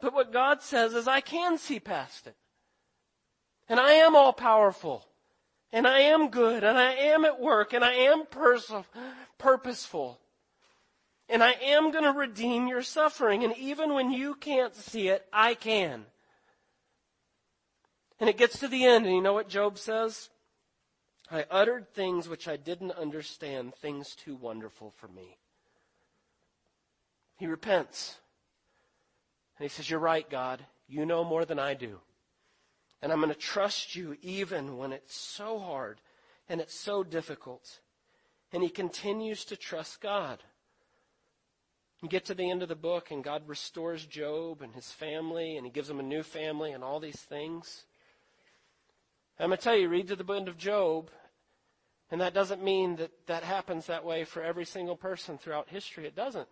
But 0.00 0.14
what 0.14 0.32
God 0.32 0.62
says 0.62 0.94
is 0.94 1.06
I 1.06 1.20
can 1.20 1.58
see 1.58 1.78
past 1.78 2.26
it. 2.26 2.36
And 3.68 3.78
I 3.78 3.92
am 3.92 4.16
all 4.16 4.32
powerful. 4.32 5.06
And 5.72 5.86
I 5.86 5.98
am 5.98 6.30
good 6.30 6.64
and 6.64 6.78
I 6.78 6.94
am 6.94 7.26
at 7.26 7.38
work 7.38 7.74
and 7.74 7.84
I 7.84 7.92
am 7.92 8.24
pers- 8.24 8.72
purposeful. 9.36 10.20
And 11.28 11.42
I 11.42 11.52
am 11.52 11.90
going 11.90 12.04
to 12.04 12.18
redeem 12.18 12.66
your 12.68 12.82
suffering. 12.82 13.44
And 13.44 13.56
even 13.56 13.94
when 13.94 14.10
you 14.10 14.34
can't 14.34 14.74
see 14.74 15.08
it, 15.08 15.26
I 15.32 15.54
can. 15.54 16.04
And 18.20 18.28
it 18.30 18.36
gets 18.36 18.58
to 18.60 18.68
the 18.68 18.84
end, 18.84 19.06
and 19.06 19.14
you 19.14 19.22
know 19.22 19.32
what 19.32 19.48
Job 19.48 19.78
says? 19.78 20.30
I 21.30 21.46
uttered 21.50 21.92
things 21.92 22.28
which 22.28 22.46
I 22.46 22.56
didn't 22.56 22.92
understand, 22.92 23.74
things 23.74 24.14
too 24.14 24.36
wonderful 24.36 24.92
for 24.96 25.08
me. 25.08 25.38
He 27.38 27.46
repents. 27.46 28.16
And 29.58 29.64
he 29.64 29.68
says, 29.68 29.88
You're 29.88 30.00
right, 30.00 30.28
God. 30.28 30.64
You 30.86 31.06
know 31.06 31.24
more 31.24 31.44
than 31.44 31.58
I 31.58 31.74
do. 31.74 31.98
And 33.02 33.12
I'm 33.12 33.20
going 33.20 33.32
to 33.32 33.38
trust 33.38 33.96
you 33.96 34.16
even 34.22 34.76
when 34.76 34.92
it's 34.92 35.14
so 35.14 35.58
hard 35.58 36.00
and 36.48 36.60
it's 36.60 36.74
so 36.74 37.02
difficult. 37.02 37.80
And 38.52 38.62
he 38.62 38.68
continues 38.68 39.44
to 39.46 39.56
trust 39.56 40.00
God. 40.00 40.42
You 42.04 42.10
get 42.10 42.26
to 42.26 42.34
the 42.34 42.50
end 42.50 42.62
of 42.62 42.68
the 42.68 42.76
book, 42.76 43.10
and 43.10 43.24
God 43.24 43.48
restores 43.48 44.04
Job 44.04 44.60
and 44.60 44.74
his 44.74 44.92
family, 44.92 45.56
and 45.56 45.64
he 45.64 45.72
gives 45.72 45.88
him 45.88 46.00
a 46.00 46.02
new 46.02 46.22
family 46.22 46.72
and 46.72 46.84
all 46.84 47.00
these 47.00 47.16
things. 47.16 47.86
I'm 49.40 49.48
going 49.48 49.56
to 49.56 49.64
tell 49.64 49.74
you, 49.74 49.88
read 49.88 50.08
to 50.08 50.16
the 50.16 50.34
end 50.34 50.46
of 50.46 50.58
Job, 50.58 51.10
and 52.10 52.20
that 52.20 52.34
doesn't 52.34 52.62
mean 52.62 52.96
that 52.96 53.10
that 53.24 53.42
happens 53.42 53.86
that 53.86 54.04
way 54.04 54.24
for 54.24 54.42
every 54.42 54.66
single 54.66 54.96
person 54.96 55.38
throughout 55.38 55.70
history. 55.70 56.04
It 56.04 56.14
doesn't. 56.14 56.46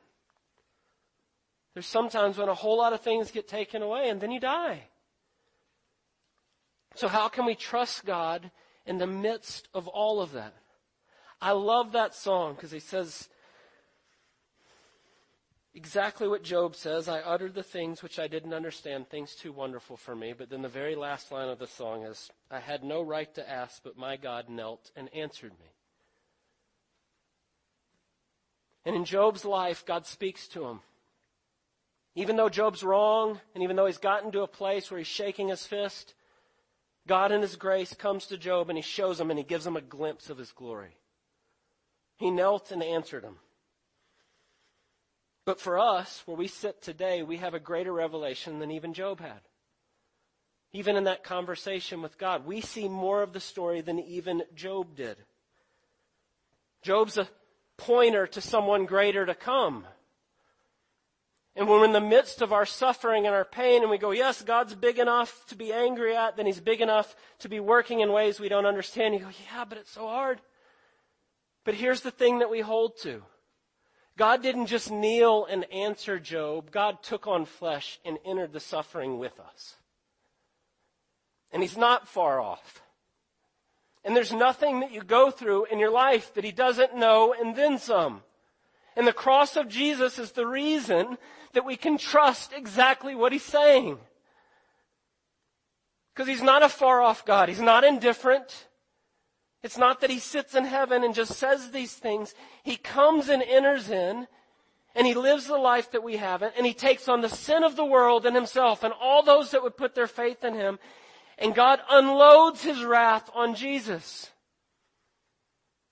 There's 1.74 1.84
sometimes 1.84 2.38
when 2.38 2.48
a 2.48 2.54
whole 2.54 2.78
lot 2.78 2.94
of 2.94 3.02
things 3.02 3.30
get 3.30 3.46
taken 3.46 3.82
away 3.82 4.08
and 4.08 4.22
then 4.22 4.30
you 4.30 4.40
die. 4.40 4.84
So 6.94 7.08
how 7.08 7.28
can 7.28 7.44
we 7.44 7.56
trust 7.56 8.06
God 8.06 8.50
in 8.86 8.96
the 8.96 9.06
midst 9.06 9.68
of 9.74 9.86
all 9.86 10.22
of 10.22 10.32
that? 10.32 10.54
I 11.42 11.52
love 11.52 11.92
that 11.92 12.14
song 12.14 12.54
because 12.54 12.70
he 12.70 12.80
says 12.80 13.28
exactly 15.74 16.28
what 16.28 16.42
Job 16.42 16.76
says. 16.76 17.08
I 17.08 17.20
uttered 17.20 17.54
the 17.54 17.62
things 17.62 18.02
which 18.02 18.18
I 18.18 18.28
didn't 18.28 18.54
understand, 18.54 19.08
things 19.08 19.34
too 19.34 19.52
wonderful 19.52 19.96
for 19.96 20.14
me. 20.14 20.34
But 20.36 20.50
then 20.50 20.62
the 20.62 20.68
very 20.68 20.94
last 20.94 21.32
line 21.32 21.48
of 21.48 21.58
the 21.58 21.66
song 21.66 22.02
is, 22.02 22.30
I 22.50 22.60
had 22.60 22.84
no 22.84 23.02
right 23.02 23.32
to 23.34 23.50
ask, 23.50 23.82
but 23.82 23.96
my 23.96 24.16
God 24.16 24.48
knelt 24.48 24.90
and 24.96 25.12
answered 25.14 25.52
me. 25.52 25.66
And 28.84 28.96
in 28.96 29.04
Job's 29.04 29.44
life, 29.44 29.86
God 29.86 30.06
speaks 30.06 30.48
to 30.48 30.66
him. 30.66 30.80
Even 32.14 32.36
though 32.36 32.48
Job's 32.48 32.82
wrong, 32.82 33.40
and 33.54 33.62
even 33.62 33.76
though 33.76 33.86
he's 33.86 33.98
gotten 33.98 34.32
to 34.32 34.42
a 34.42 34.48
place 34.48 34.90
where 34.90 34.98
he's 34.98 35.06
shaking 35.06 35.48
his 35.48 35.66
fist, 35.66 36.14
God 37.06 37.32
in 37.32 37.40
his 37.40 37.56
grace 37.56 37.94
comes 37.94 38.26
to 38.26 38.36
Job 38.36 38.68
and 38.68 38.76
he 38.76 38.82
shows 38.82 39.18
him 39.18 39.30
and 39.30 39.38
he 39.38 39.44
gives 39.44 39.66
him 39.66 39.76
a 39.76 39.80
glimpse 39.80 40.28
of 40.30 40.38
his 40.38 40.52
glory. 40.52 40.96
He 42.16 42.30
knelt 42.30 42.70
and 42.70 42.82
answered 42.82 43.24
him. 43.24 43.36
But 45.44 45.60
for 45.60 45.78
us, 45.78 46.22
where 46.24 46.36
we 46.36 46.46
sit 46.46 46.82
today, 46.82 47.22
we 47.22 47.38
have 47.38 47.54
a 47.54 47.60
greater 47.60 47.92
revelation 47.92 48.58
than 48.58 48.70
even 48.70 48.94
Job 48.94 49.20
had. 49.20 49.40
Even 50.72 50.96
in 50.96 51.04
that 51.04 51.24
conversation 51.24 52.00
with 52.00 52.16
God, 52.16 52.46
we 52.46 52.60
see 52.60 52.88
more 52.88 53.22
of 53.22 53.32
the 53.32 53.40
story 53.40 53.80
than 53.80 53.98
even 53.98 54.42
Job 54.54 54.94
did. 54.96 55.16
Job's 56.82 57.18
a 57.18 57.28
pointer 57.76 58.26
to 58.28 58.40
someone 58.40 58.86
greater 58.86 59.26
to 59.26 59.34
come. 59.34 59.84
And 61.54 61.68
when 61.68 61.80
we're 61.80 61.86
in 61.86 61.92
the 61.92 62.00
midst 62.00 62.40
of 62.40 62.52
our 62.52 62.64
suffering 62.64 63.26
and 63.26 63.34
our 63.34 63.44
pain 63.44 63.82
and 63.82 63.90
we 63.90 63.98
go, 63.98 64.12
yes, 64.12 64.40
God's 64.40 64.74
big 64.74 64.98
enough 64.98 65.44
to 65.48 65.56
be 65.56 65.72
angry 65.72 66.16
at, 66.16 66.36
then 66.36 66.46
He's 66.46 66.60
big 66.60 66.80
enough 66.80 67.14
to 67.40 67.48
be 67.48 67.60
working 67.60 68.00
in 68.00 68.10
ways 68.10 68.40
we 68.40 68.48
don't 68.48 68.64
understand. 68.64 69.14
You 69.14 69.20
go, 69.20 69.30
yeah, 69.52 69.64
but 69.64 69.76
it's 69.76 69.90
so 69.90 70.06
hard. 70.06 70.40
But 71.64 71.74
here's 71.74 72.00
the 72.00 72.10
thing 72.10 72.38
that 72.38 72.50
we 72.50 72.60
hold 72.60 72.96
to. 73.02 73.22
God 74.18 74.42
didn't 74.42 74.66
just 74.66 74.90
kneel 74.90 75.46
and 75.46 75.64
answer 75.72 76.18
Job. 76.18 76.70
God 76.70 77.02
took 77.02 77.26
on 77.26 77.44
flesh 77.44 77.98
and 78.04 78.18
entered 78.24 78.52
the 78.52 78.60
suffering 78.60 79.18
with 79.18 79.38
us. 79.40 79.76
And 81.50 81.62
He's 81.62 81.76
not 81.76 82.08
far 82.08 82.40
off. 82.40 82.82
And 84.04 84.16
there's 84.16 84.32
nothing 84.32 84.80
that 84.80 84.92
you 84.92 85.02
go 85.02 85.30
through 85.30 85.66
in 85.66 85.78
your 85.78 85.90
life 85.90 86.34
that 86.34 86.44
He 86.44 86.52
doesn't 86.52 86.96
know 86.96 87.34
and 87.38 87.56
then 87.56 87.78
some. 87.78 88.22
And 88.96 89.06
the 89.06 89.12
cross 89.12 89.56
of 89.56 89.68
Jesus 89.68 90.18
is 90.18 90.32
the 90.32 90.46
reason 90.46 91.16
that 91.52 91.64
we 91.64 91.76
can 91.76 91.98
trust 91.98 92.52
exactly 92.52 93.14
what 93.14 93.32
he's 93.32 93.44
saying. 93.44 93.98
Because 96.14 96.28
he's 96.28 96.42
not 96.42 96.62
a 96.62 96.68
far 96.68 97.00
off 97.00 97.24
God. 97.24 97.48
He's 97.48 97.60
not 97.60 97.84
indifferent. 97.84 98.68
It's 99.62 99.78
not 99.78 100.00
that 100.00 100.10
he 100.10 100.18
sits 100.18 100.54
in 100.54 100.64
heaven 100.64 101.04
and 101.04 101.14
just 101.14 101.34
says 101.34 101.70
these 101.70 101.94
things. 101.94 102.34
He 102.64 102.76
comes 102.76 103.28
and 103.28 103.42
enters 103.42 103.90
in 103.90 104.26
and 104.94 105.06
he 105.06 105.14
lives 105.14 105.46
the 105.46 105.56
life 105.56 105.92
that 105.92 106.02
we 106.02 106.16
haven't 106.16 106.54
and 106.56 106.66
he 106.66 106.74
takes 106.74 107.08
on 107.08 107.20
the 107.20 107.28
sin 107.28 107.62
of 107.62 107.76
the 107.76 107.84
world 107.84 108.26
and 108.26 108.34
himself 108.34 108.82
and 108.82 108.92
all 109.00 109.22
those 109.22 109.52
that 109.52 109.62
would 109.62 109.76
put 109.76 109.94
their 109.94 110.08
faith 110.08 110.44
in 110.44 110.54
him 110.54 110.78
and 111.38 111.54
God 111.54 111.80
unloads 111.90 112.62
his 112.62 112.84
wrath 112.84 113.30
on 113.34 113.54
Jesus. 113.54 114.30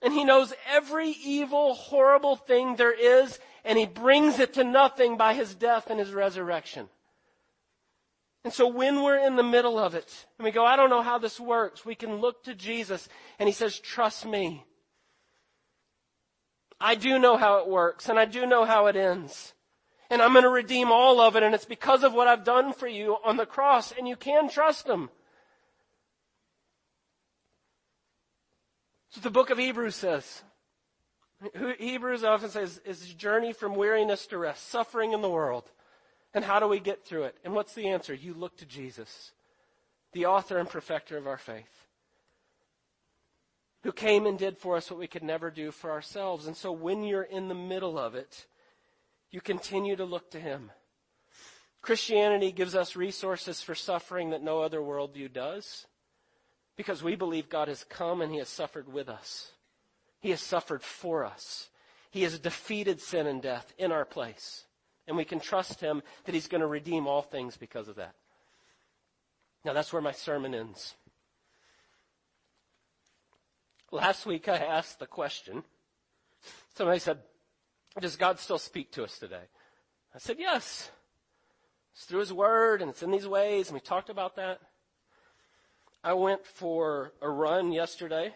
And 0.02 0.14
he 0.14 0.24
knows 0.24 0.54
every 0.68 1.11
evil, 1.11 1.74
horrible 1.74 2.37
thing 2.37 2.76
there 2.76 2.92
is, 2.92 3.38
and 3.64 3.78
he 3.78 3.87
brings 3.87 4.38
it 4.38 4.54
to 4.54 4.64
nothing 4.64 5.16
by 5.16 5.35
his 5.35 5.54
death 5.54 5.88
and 5.90 5.98
his 5.98 6.12
resurrection. 6.12 6.88
And 8.42 8.53
so 8.53 8.66
when 8.66 9.03
we're 9.03 9.18
in 9.18 9.37
the 9.37 9.42
middle 9.42 9.79
of 9.79 9.94
it, 9.94 10.26
and 10.38 10.44
we 10.44 10.50
go, 10.50 10.64
I 10.64 10.76
don't 10.76 10.88
know 10.90 11.03
how 11.03 11.18
this 11.18 11.38
works, 11.38 11.85
we 11.85 11.94
can 11.94 12.16
look 12.16 12.44
to 12.44 12.55
Jesus, 12.55 13.09
and 13.38 13.48
he 13.48 13.53
says, 13.53 13.79
trust 13.79 14.24
me. 14.24 14.64
I 16.81 16.94
do 16.94 17.18
know 17.18 17.37
how 17.37 17.59
it 17.59 17.68
works, 17.68 18.09
and 18.09 18.18
I 18.18 18.24
do 18.24 18.46
know 18.46 18.64
how 18.64 18.87
it 18.87 18.96
ends. 18.96 19.53
And 20.09 20.22
I'm 20.22 20.33
going 20.33 20.44
to 20.44 20.50
redeem 20.50 20.90
all 20.90 21.20
of 21.20 21.37
it, 21.37 21.42
and 21.42 21.55
it's 21.55 21.66
because 21.66 22.03
of 22.03 22.14
what 22.14 22.29
I've 22.29 22.44
done 22.44 22.72
for 22.72 22.88
you 22.88 23.16
on 23.22 23.37
the 23.37 23.44
cross, 23.44 23.92
and 23.92 24.09
you 24.09 24.16
can 24.16 24.48
trust 24.48 24.88
him. 24.88 25.11
So 29.11 29.20
the 29.20 29.31
book 29.31 29.50
of 29.50 29.59
Hebrews 29.59 29.96
says. 29.96 30.42
Hebrews 31.79 32.24
often 32.24 32.48
says 32.48 32.81
is 32.85 33.12
journey 33.14 33.53
from 33.53 33.74
weariness 33.74 34.26
to 34.29 34.38
rest, 34.38 34.68
suffering 34.68 35.12
in 35.12 35.20
the 35.20 35.31
world. 35.31 35.70
And 36.33 36.45
how 36.45 36.61
do 36.61 36.69
we 36.69 36.81
get 36.81 37.05
through 37.05 37.25
it? 37.25 37.37
And 37.45 37.55
what's 37.55 37.75
the 37.75 37.88
answer? 37.88 38.14
You 38.14 38.35
look 38.35 38.57
to 38.59 38.66
Jesus, 38.66 39.33
the 40.12 40.27
author 40.27 40.59
and 40.59 40.69
perfecter 40.69 41.16
of 41.16 41.27
our 41.27 41.38
faith, 41.38 41.87
who 43.83 43.93
came 43.93 44.27
and 44.27 44.38
did 44.38 44.59
for 44.59 44.77
us 44.77 44.90
what 44.90 45.01
we 45.01 45.07
could 45.07 45.23
never 45.25 45.51
do 45.51 45.71
for 45.71 45.90
ourselves. 45.90 46.47
And 46.47 46.57
so 46.57 46.71
when 46.71 47.03
you're 47.03 47.23
in 47.23 47.49
the 47.49 47.55
middle 47.55 47.99
of 47.99 48.14
it, 48.14 48.47
you 49.31 49.40
continue 49.40 49.97
to 49.97 50.05
look 50.05 50.31
to 50.31 50.40
him. 50.40 50.71
Christianity 51.83 52.53
gives 52.53 52.75
us 52.75 52.95
resources 52.95 53.62
for 53.62 53.75
suffering 53.75 54.31
that 54.31 54.43
no 54.43 54.61
other 54.61 54.81
worldview 54.81 55.33
does. 55.33 55.87
Because 56.77 57.03
we 57.03 57.16
believe 57.16 57.49
God 57.49 57.69
has 57.69 57.85
come 57.85 58.21
and 58.23 58.33
He 58.33 58.38
has 58.38 58.49
suffered 58.49 58.90
with 58.90 59.09
us. 59.09 59.53
He 60.19 60.31
has 60.31 60.40
suffered 60.40 60.83
for 60.83 61.25
us. 61.25 61.69
He 62.11 62.23
has 62.23 62.38
defeated 62.38 63.01
sin 63.01 63.27
and 63.27 63.43
death 63.43 63.73
in 63.79 63.93
our 63.93 64.05
place. 64.05 64.64
And 65.11 65.16
we 65.16 65.25
can 65.25 65.40
trust 65.40 65.81
Him 65.81 66.05
that 66.25 66.37
He's 66.37 66.46
going 66.46 66.61
to 66.61 66.68
redeem 66.68 67.09
all 67.09 67.20
things 67.20 67.57
because 67.57 67.88
of 67.88 67.96
that. 67.96 68.14
Now 69.64 69.73
that's 69.73 69.92
where 69.92 70.01
my 70.01 70.12
sermon 70.12 70.55
ends. 70.55 70.94
Last 73.90 74.25
week 74.25 74.49
I 74.49 74.59
asked 74.59 75.01
the 75.01 75.09
question. 75.09 75.64
Somebody 76.77 77.01
said, 77.01 77.18
does 78.01 78.14
God 78.14 78.38
still 78.38 78.57
speak 78.57 78.92
to 78.92 79.03
us 79.03 79.18
today? 79.18 79.42
I 80.14 80.18
said, 80.18 80.37
yes. 80.38 80.92
It's 81.92 82.05
through 82.05 82.20
His 82.20 82.33
Word 82.33 82.81
and 82.81 82.88
it's 82.88 83.03
in 83.03 83.11
these 83.11 83.27
ways 83.27 83.66
and 83.66 83.75
we 83.75 83.81
talked 83.81 84.11
about 84.11 84.37
that. 84.37 84.61
I 86.05 86.12
went 86.12 86.46
for 86.46 87.14
a 87.20 87.29
run 87.29 87.73
yesterday, 87.73 88.33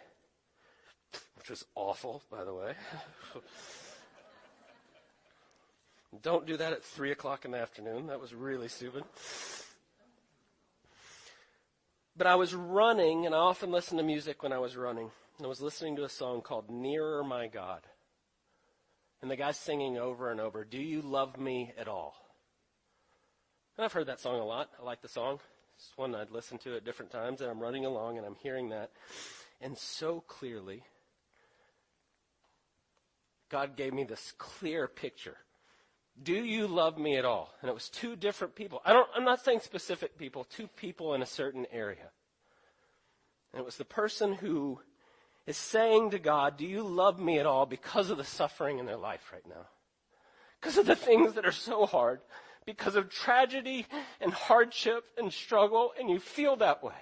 which 1.37 1.50
was 1.50 1.64
awful, 1.77 2.25
by 2.33 2.42
the 2.42 2.52
way. 2.52 2.75
Don't 6.23 6.46
do 6.46 6.56
that 6.56 6.73
at 6.73 6.85
3 6.85 7.12
o'clock 7.12 7.44
in 7.44 7.50
the 7.50 7.58
afternoon. 7.58 8.06
That 8.06 8.21
was 8.21 8.35
really 8.35 8.69
stupid. 8.69 9.04
But 12.17 12.27
I 12.27 12.37
was 12.37 12.54
running, 12.54 13.27
and 13.27 13.35
I 13.35 13.38
often 13.38 13.73
listen 13.73 13.98
to 13.98 14.04
music 14.04 14.42
when 14.42 14.52
I 14.52 14.58
was 14.58 14.77
running. 14.77 15.10
I 15.42 15.46
was 15.46 15.60
listening 15.60 15.96
to 15.96 16.04
a 16.04 16.08
song 16.08 16.42
called 16.42 16.71
Nearer 16.71 17.25
My 17.25 17.48
God. 17.48 17.83
And 19.21 19.31
the 19.31 19.37
guy's 19.37 19.58
singing 19.58 19.98
over 19.98 20.31
and 20.31 20.40
over, 20.40 20.65
Do 20.65 20.79
you 20.79 21.02
love 21.02 21.38
me 21.38 21.73
at 21.79 21.88
all? 21.88 22.15
And 23.77 23.85
I've 23.85 23.92
heard 23.92 24.06
that 24.06 24.21
song 24.21 24.38
a 24.38 24.44
lot. 24.44 24.71
I 24.81 24.85
like 24.85 25.02
the 25.02 25.08
song. 25.08 25.40
It's 25.77 25.90
one 25.96 26.15
I'd 26.15 26.31
listen 26.31 26.58
to 26.58 26.77
at 26.77 26.85
different 26.85 27.10
times, 27.10 27.40
and 27.40 27.50
I'm 27.50 27.58
running 27.58 27.85
along 27.85 28.19
and 28.19 28.27
I'm 28.27 28.37
hearing 28.37 28.69
that. 28.69 28.90
And 29.60 29.77
so 29.77 30.21
clearly, 30.21 30.85
God 33.48 33.77
gave 33.77 33.92
me 33.92 34.04
this 34.04 34.35
clear 34.38 34.87
picture. 34.87 35.37
Do 36.23 36.33
you 36.33 36.67
love 36.67 36.96
me 36.96 37.17
at 37.17 37.25
all? 37.25 37.52
And 37.60 37.69
it 37.69 37.75
was 37.75 37.88
two 37.88 38.17
different 38.17 38.54
people. 38.54 38.81
I 38.85 38.92
don't, 38.92 39.08
I'm 39.15 39.25
not 39.25 39.44
saying 39.44 39.60
specific 39.60 40.17
people, 40.17 40.44
two 40.44 40.69
people 40.69 41.15
in 41.15 41.23
a 41.23 41.27
certain 41.27 41.67
area. 41.73 42.10
And 43.52 43.60
it 43.60 43.65
was 43.65 43.77
the 43.77 43.85
person 43.85 44.35
who 44.35 44.81
is 45.46 45.56
saying 45.56 46.10
to 46.10 46.19
God, 46.19 46.56
Do 46.56 46.67
you 46.67 46.83
love 46.83 47.19
me 47.19 47.38
at 47.38 47.46
all 47.46 47.67
because 47.67 48.10
of 48.10 48.19
the 48.19 48.25
suffering 48.25 48.79
in 48.79 48.87
their 48.87 48.96
life 48.96 49.31
right 49.33 49.46
now? 49.48 49.67
Because 50.60 50.79
of 50.79 50.87
the 50.87 50.96
things 50.96 51.35
that 51.35 51.44
are 51.44 51.52
so 51.52 51.85
hard, 51.85 52.21
because 52.65 52.96
of 52.96 53.10
tragedy 53.10 53.87
and 54.21 54.33
hardship 54.33 55.04
and 55.19 55.33
struggle, 55.33 55.92
and 55.98 56.08
you 56.08 56.19
feel 56.19 56.56
that 56.56 56.83
way. 56.83 56.94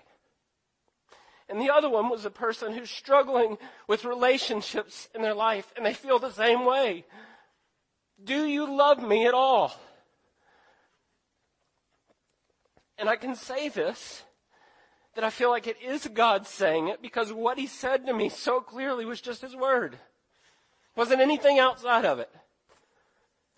And 1.48 1.60
the 1.60 1.70
other 1.70 1.88
one 1.88 2.08
was 2.08 2.24
a 2.24 2.30
person 2.30 2.72
who's 2.72 2.90
struggling 2.90 3.58
with 3.86 4.04
relationships 4.04 5.08
in 5.14 5.22
their 5.22 5.34
life, 5.34 5.72
and 5.76 5.84
they 5.84 5.92
feel 5.92 6.18
the 6.18 6.32
same 6.32 6.64
way. 6.64 7.04
Do 8.22 8.44
you 8.44 8.76
love 8.76 9.02
me 9.02 9.26
at 9.26 9.34
all? 9.34 9.74
And 12.98 13.08
I 13.08 13.16
can 13.16 13.34
say 13.34 13.68
this 13.68 14.22
that 15.14 15.24
I 15.24 15.30
feel 15.30 15.50
like 15.50 15.66
it 15.66 15.76
is 15.82 16.06
God 16.06 16.46
saying 16.46 16.88
it 16.88 17.02
because 17.02 17.32
what 17.32 17.58
he 17.58 17.66
said 17.66 18.06
to 18.06 18.14
me 18.14 18.28
so 18.28 18.60
clearly 18.60 19.04
was 19.04 19.20
just 19.20 19.42
his 19.42 19.54
word. 19.54 19.94
It 19.94 20.00
wasn't 20.96 21.20
anything 21.20 21.58
outside 21.58 22.04
of 22.04 22.18
it. 22.18 22.30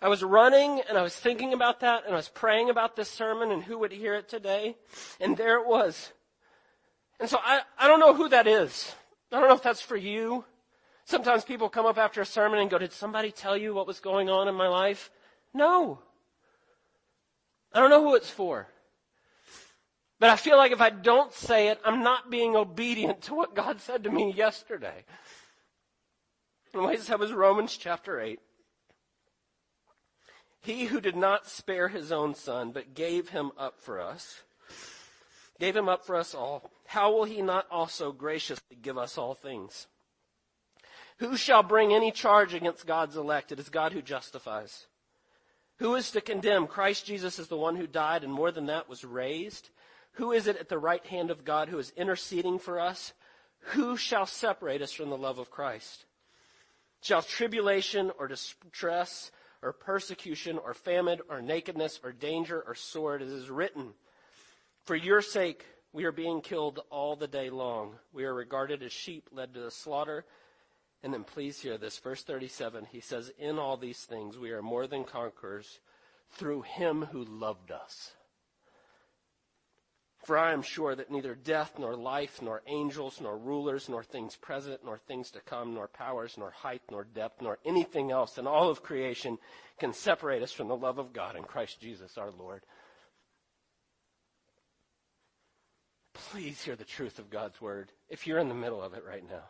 I 0.01 0.09
was 0.09 0.23
running 0.23 0.81
and 0.87 0.97
I 0.97 1.01
was 1.01 1.15
thinking 1.15 1.53
about 1.53 1.79
that 1.79 2.05
and 2.05 2.13
I 2.13 2.17
was 2.17 2.27
praying 2.27 2.69
about 2.69 2.95
this 2.95 3.09
sermon 3.09 3.51
and 3.51 3.63
who 3.63 3.79
would 3.79 3.91
hear 3.91 4.15
it 4.15 4.27
today. 4.27 4.75
And 5.19 5.37
there 5.37 5.59
it 5.59 5.67
was. 5.67 6.11
And 7.19 7.29
so 7.29 7.39
I, 7.41 7.61
I 7.77 7.87
don't 7.87 7.99
know 7.99 8.13
who 8.13 8.29
that 8.29 8.47
is. 8.47 8.93
I 9.31 9.39
don't 9.39 9.47
know 9.47 9.55
if 9.55 9.63
that's 9.63 9.81
for 9.81 9.95
you. 9.95 10.43
Sometimes 11.05 11.45
people 11.45 11.69
come 11.69 11.85
up 11.85 11.99
after 11.99 12.21
a 12.21 12.25
sermon 12.25 12.59
and 12.59 12.69
go, 12.69 12.79
did 12.79 12.91
somebody 12.91 13.31
tell 13.31 13.55
you 13.55 13.73
what 13.73 13.87
was 13.87 13.99
going 13.99 14.29
on 14.29 14.47
in 14.47 14.55
my 14.55 14.67
life? 14.67 15.11
No. 15.53 15.99
I 17.71 17.79
don't 17.79 17.91
know 17.91 18.03
who 18.03 18.15
it's 18.15 18.29
for. 18.29 18.67
But 20.19 20.31
I 20.31 20.35
feel 20.35 20.57
like 20.57 20.71
if 20.71 20.81
I 20.81 20.89
don't 20.89 21.31
say 21.31 21.67
it, 21.67 21.79
I'm 21.85 22.01
not 22.01 22.31
being 22.31 22.55
obedient 22.55 23.21
to 23.23 23.35
what 23.35 23.53
God 23.53 23.81
said 23.81 24.03
to 24.05 24.11
me 24.11 24.33
yesterday. 24.33 25.05
And 26.73 26.81
what 26.81 26.95
he 26.95 27.01
said 27.01 27.19
was 27.19 27.31
Romans 27.31 27.77
chapter 27.77 28.19
8. 28.19 28.39
He 30.61 30.85
who 30.85 30.99
did 30.99 31.15
not 31.15 31.47
spare 31.47 31.89
his 31.89 32.11
own 32.11 32.33
son, 32.33 32.71
but 32.71 32.95
gave 32.95 33.29
him 33.29 33.51
up 33.55 33.79
for 33.79 34.01
us, 34.01 34.41
gave 35.59 35.75
him 35.75 35.87
up 35.87 36.03
for 36.03 36.15
us 36.15 36.33
all, 36.33 36.71
how 36.87 37.11
will 37.11 37.25
he 37.25 37.43
not 37.43 37.67
also 37.69 38.11
graciously 38.11 38.75
give 38.81 38.97
us 38.97 39.17
all 39.17 39.35
things? 39.35 39.85
Who 41.19 41.37
shall 41.37 41.63
bring 41.63 41.93
any 41.93 42.11
charge 42.11 42.53
against 42.53 42.85
God's 42.85 43.15
elect? 43.15 43.51
It 43.51 43.59
is 43.59 43.69
God 43.69 43.93
who 43.93 44.01
justifies. 44.01 44.87
Who 45.79 45.95
is 45.95 46.11
to 46.11 46.21
condemn? 46.21 46.67
Christ 46.67 47.05
Jesus 47.05 47.39
is 47.39 47.47
the 47.47 47.57
one 47.57 47.75
who 47.75 47.87
died 47.87 48.23
and 48.23 48.33
more 48.33 48.51
than 48.51 48.65
that 48.67 48.89
was 48.89 49.03
raised 49.03 49.69
who 50.15 50.31
is 50.31 50.47
it 50.47 50.57
at 50.57 50.69
the 50.69 50.77
right 50.77 51.05
hand 51.05 51.29
of 51.29 51.43
God 51.43 51.69
who 51.69 51.77
is 51.77 51.91
interceding 51.95 52.57
for 52.57 52.79
us? 52.79 53.13
Who 53.71 53.97
shall 53.97 54.25
separate 54.25 54.81
us 54.81 54.91
from 54.91 55.09
the 55.09 55.17
love 55.17 55.39
of 55.39 55.51
Christ? 55.51 56.05
Shall 57.01 57.21
tribulation 57.21 58.11
or 58.17 58.27
distress 58.27 59.31
or 59.61 59.73
persecution 59.73 60.57
or 60.57 60.73
famine 60.73 61.19
or 61.29 61.41
nakedness 61.41 61.99
or 62.03 62.13
danger 62.13 62.63
or 62.65 62.75
sword, 62.75 63.21
as 63.21 63.29
is 63.29 63.49
written, 63.49 63.93
For 64.85 64.95
your 64.95 65.21
sake 65.21 65.65
we 65.91 66.05
are 66.05 66.13
being 66.13 66.41
killed 66.41 66.79
all 66.89 67.15
the 67.15 67.27
day 67.27 67.49
long. 67.49 67.95
We 68.13 68.23
are 68.23 68.33
regarded 68.33 68.83
as 68.83 68.93
sheep 68.93 69.29
led 69.33 69.53
to 69.53 69.59
the 69.59 69.71
slaughter. 69.71 70.23
And 71.03 71.13
then 71.13 71.23
please 71.23 71.59
hear 71.59 71.77
this, 71.77 71.97
verse 71.99 72.23
37, 72.23 72.87
he 72.91 72.99
says, 72.99 73.31
In 73.37 73.59
all 73.59 73.77
these 73.77 73.99
things 73.99 74.37
we 74.37 74.51
are 74.51 74.61
more 74.61 74.87
than 74.87 75.03
conquerors 75.03 75.79
through 76.31 76.63
him 76.63 77.03
who 77.11 77.23
loved 77.23 77.71
us. 77.71 78.13
For 80.25 80.39
I 80.39 80.53
am 80.53 80.63
sure 80.63 80.95
that 80.95 81.11
neither 81.11 81.35
death, 81.35 81.73
nor 81.77 81.95
life, 81.95 82.41
nor 82.41 82.63
angels, 82.65 83.21
nor 83.21 83.37
rulers, 83.37 83.87
nor 83.87 84.03
things 84.03 84.35
present, 84.35 84.83
nor 84.83 84.97
things 84.97 85.29
to 85.31 85.39
come, 85.41 85.75
nor 85.75 85.87
powers, 85.87 86.35
nor 86.35 86.49
height, 86.49 86.81
nor 86.89 87.03
depth, 87.03 87.43
nor 87.43 87.59
anything 87.63 88.09
else 88.09 88.39
in 88.39 88.47
all 88.47 88.69
of 88.69 88.81
creation 88.81 89.37
can 89.79 89.93
separate 89.93 90.41
us 90.41 90.51
from 90.51 90.67
the 90.67 90.75
love 90.75 90.97
of 90.97 91.13
God 91.13 91.35
in 91.35 91.43
Christ 91.43 91.79
Jesus 91.79 92.17
our 92.17 92.31
Lord. 92.31 92.63
Please 96.15 96.59
hear 96.59 96.75
the 96.75 96.83
truth 96.83 97.19
of 97.19 97.29
God's 97.29 97.61
word. 97.61 97.91
If 98.09 98.25
you're 98.25 98.39
in 98.39 98.49
the 98.49 98.55
middle 98.55 98.81
of 98.81 98.95
it 98.95 99.03
right 99.07 99.23
now, 99.29 99.43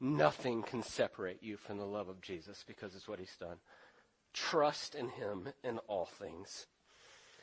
nothing 0.00 0.62
can 0.62 0.82
separate 0.82 1.42
you 1.42 1.56
from 1.56 1.78
the 1.78 1.86
love 1.86 2.08
of 2.08 2.20
Jesus 2.20 2.64
because 2.66 2.94
it's 2.94 3.08
what 3.08 3.18
he's 3.18 3.36
done. 3.40 3.56
Trust 4.32 4.94
in 4.94 5.08
him 5.08 5.48
in 5.64 5.78
all 5.88 6.06
things. 6.06 6.66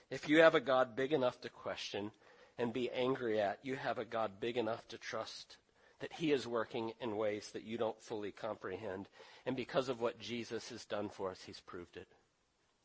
If 0.10 0.30
you 0.30 0.42
have 0.42 0.56
a 0.56 0.60
God 0.60 0.96
big 0.96 1.12
enough 1.12 1.42
to 1.42 1.50
question 1.50 2.12
and 2.58 2.72
be 2.72 2.92
angry 2.92 3.42
at, 3.42 3.60
you 3.64 3.76
have 3.76 3.98
a 3.98 4.06
God 4.06 4.34
big 4.40 4.58
enough 4.58 4.88
to 4.90 4.98
trust 4.98 5.58
that 6.04 6.14
He 6.14 6.34
is 6.34 6.46
working 6.46 6.92
in 7.00 7.16
ways 7.16 7.50
that 7.54 7.64
you 7.64 7.78
don't 7.78 8.02
fully 8.02 8.32
comprehend. 8.32 9.08
And 9.46 9.56
because 9.56 9.88
of 9.88 10.02
what 10.02 10.20
Jesus 10.20 10.70
has 10.70 10.84
done 10.84 11.08
for 11.08 11.32
us, 11.32 11.40
He's 11.46 11.62
proved 11.62 11.96
it. 11.96 12.08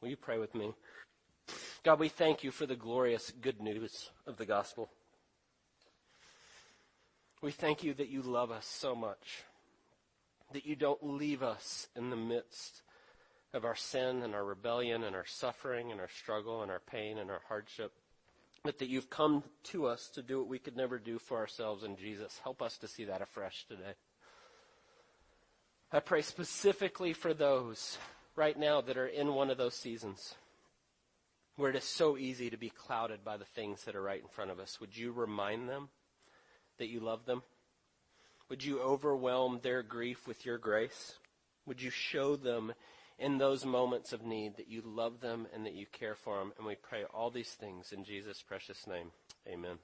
Will 0.01 0.09
you 0.09 0.17
pray 0.17 0.39
with 0.39 0.55
me? 0.55 0.73
God, 1.83 1.99
we 1.99 2.09
thank 2.09 2.45
you 2.45 2.51
for 2.53 2.65
the 2.65 2.77
glorious 2.77 3.33
good 3.41 3.61
news 3.61 4.11
of 4.27 4.37
the 4.37 4.47
gospel. 4.47 4.89
We 7.43 7.51
thank 7.51 7.83
you 7.83 7.93
that 7.95 8.09
you 8.09 8.23
love 8.23 8.51
us 8.53 8.67
so 8.67 8.95
much, 8.95 9.43
that 10.53 10.67
you 10.67 10.77
don't 10.77 11.03
leave 11.03 11.43
us 11.43 11.89
in 11.95 12.11
the 12.11 12.17
midst 12.17 12.83
of 13.53 13.65
our 13.65 13.77
sin 13.77 14.23
and 14.23 14.35
our 14.35 14.45
rebellion 14.45 15.05
and 15.05 15.17
our 15.17 15.27
suffering 15.27 15.91
and 15.91 16.01
our 16.01 16.09
struggle 16.09 16.63
and 16.63 16.71
our 16.71 16.81
pain 16.81 17.19
and 17.19 17.31
our 17.31 17.41
hardship. 17.49 17.93
But 18.65 18.79
that 18.79 18.89
you've 18.89 19.11
come 19.11 19.45
to 19.65 19.87
us 19.87 20.09
to 20.15 20.23
do 20.23 20.39
what 20.39 20.49
we 20.49 20.59
could 20.59 20.77
never 20.77 20.99
do 20.99 21.19
for 21.19 21.39
ourselves 21.39 21.85
in 21.85 21.97
Jesus. 21.97 22.41
Help 22.43 22.61
us 22.61 22.77
to 22.79 22.89
see 22.89 23.05
that 23.05 23.23
afresh 23.23 23.65
today. 23.67 23.95
I 25.93 26.01
pray 26.01 26.23
specifically 26.23 27.13
for 27.13 27.33
those 27.33 27.97
right 28.37 28.59
now 28.59 28.81
that 28.83 28.99
are 28.99 29.07
in 29.07 29.35
one 29.35 29.51
of 29.51 29.59
those 29.59 29.75
seasons 29.75 30.35
where 31.57 31.71
it 31.71 31.77
is 31.77 31.85
so 31.85 32.17
easy 32.17 32.51
to 32.51 32.57
be 32.57 32.71
clouded 32.71 33.25
by 33.25 33.37
the 33.37 33.45
things 33.45 33.85
that 33.85 33.97
are 33.97 34.03
right 34.03 34.21
in 34.21 34.29
front 34.29 34.51
of 34.51 34.61
us. 34.61 34.81
Would 34.81 34.97
you 34.97 35.13
remind 35.13 35.69
them 35.69 35.89
that 36.79 36.89
you 36.89 37.01
love 37.01 37.25
them? 37.25 37.43
Would 38.49 38.65
you 38.65 38.81
overwhelm 38.81 39.61
their 39.63 39.83
grief 39.83 40.27
with 40.27 40.47
your 40.47 40.59
grace? 40.59 41.17
Would 41.67 41.83
you 41.83 41.91
show 41.91 42.37
them 42.37 42.73
in 43.19 43.39
those 43.39 43.65
moments 43.65 44.13
of 44.13 44.25
need, 44.25 44.57
that 44.57 44.69
you 44.69 44.83
love 44.85 45.21
them 45.21 45.47
and 45.53 45.67
that 45.67 45.75
you 45.75 45.87
care 45.87 46.15
for 46.15 46.39
them. 46.39 46.53
And 46.57 46.67
we 46.67 46.77
pray 46.77 47.05
all 47.13 47.31
these 47.31 47.51
things 47.51 47.93
in 47.93 48.05
Jesus' 48.05 48.43
precious 48.43 48.87
name. 48.87 49.11
Amen. 49.47 49.79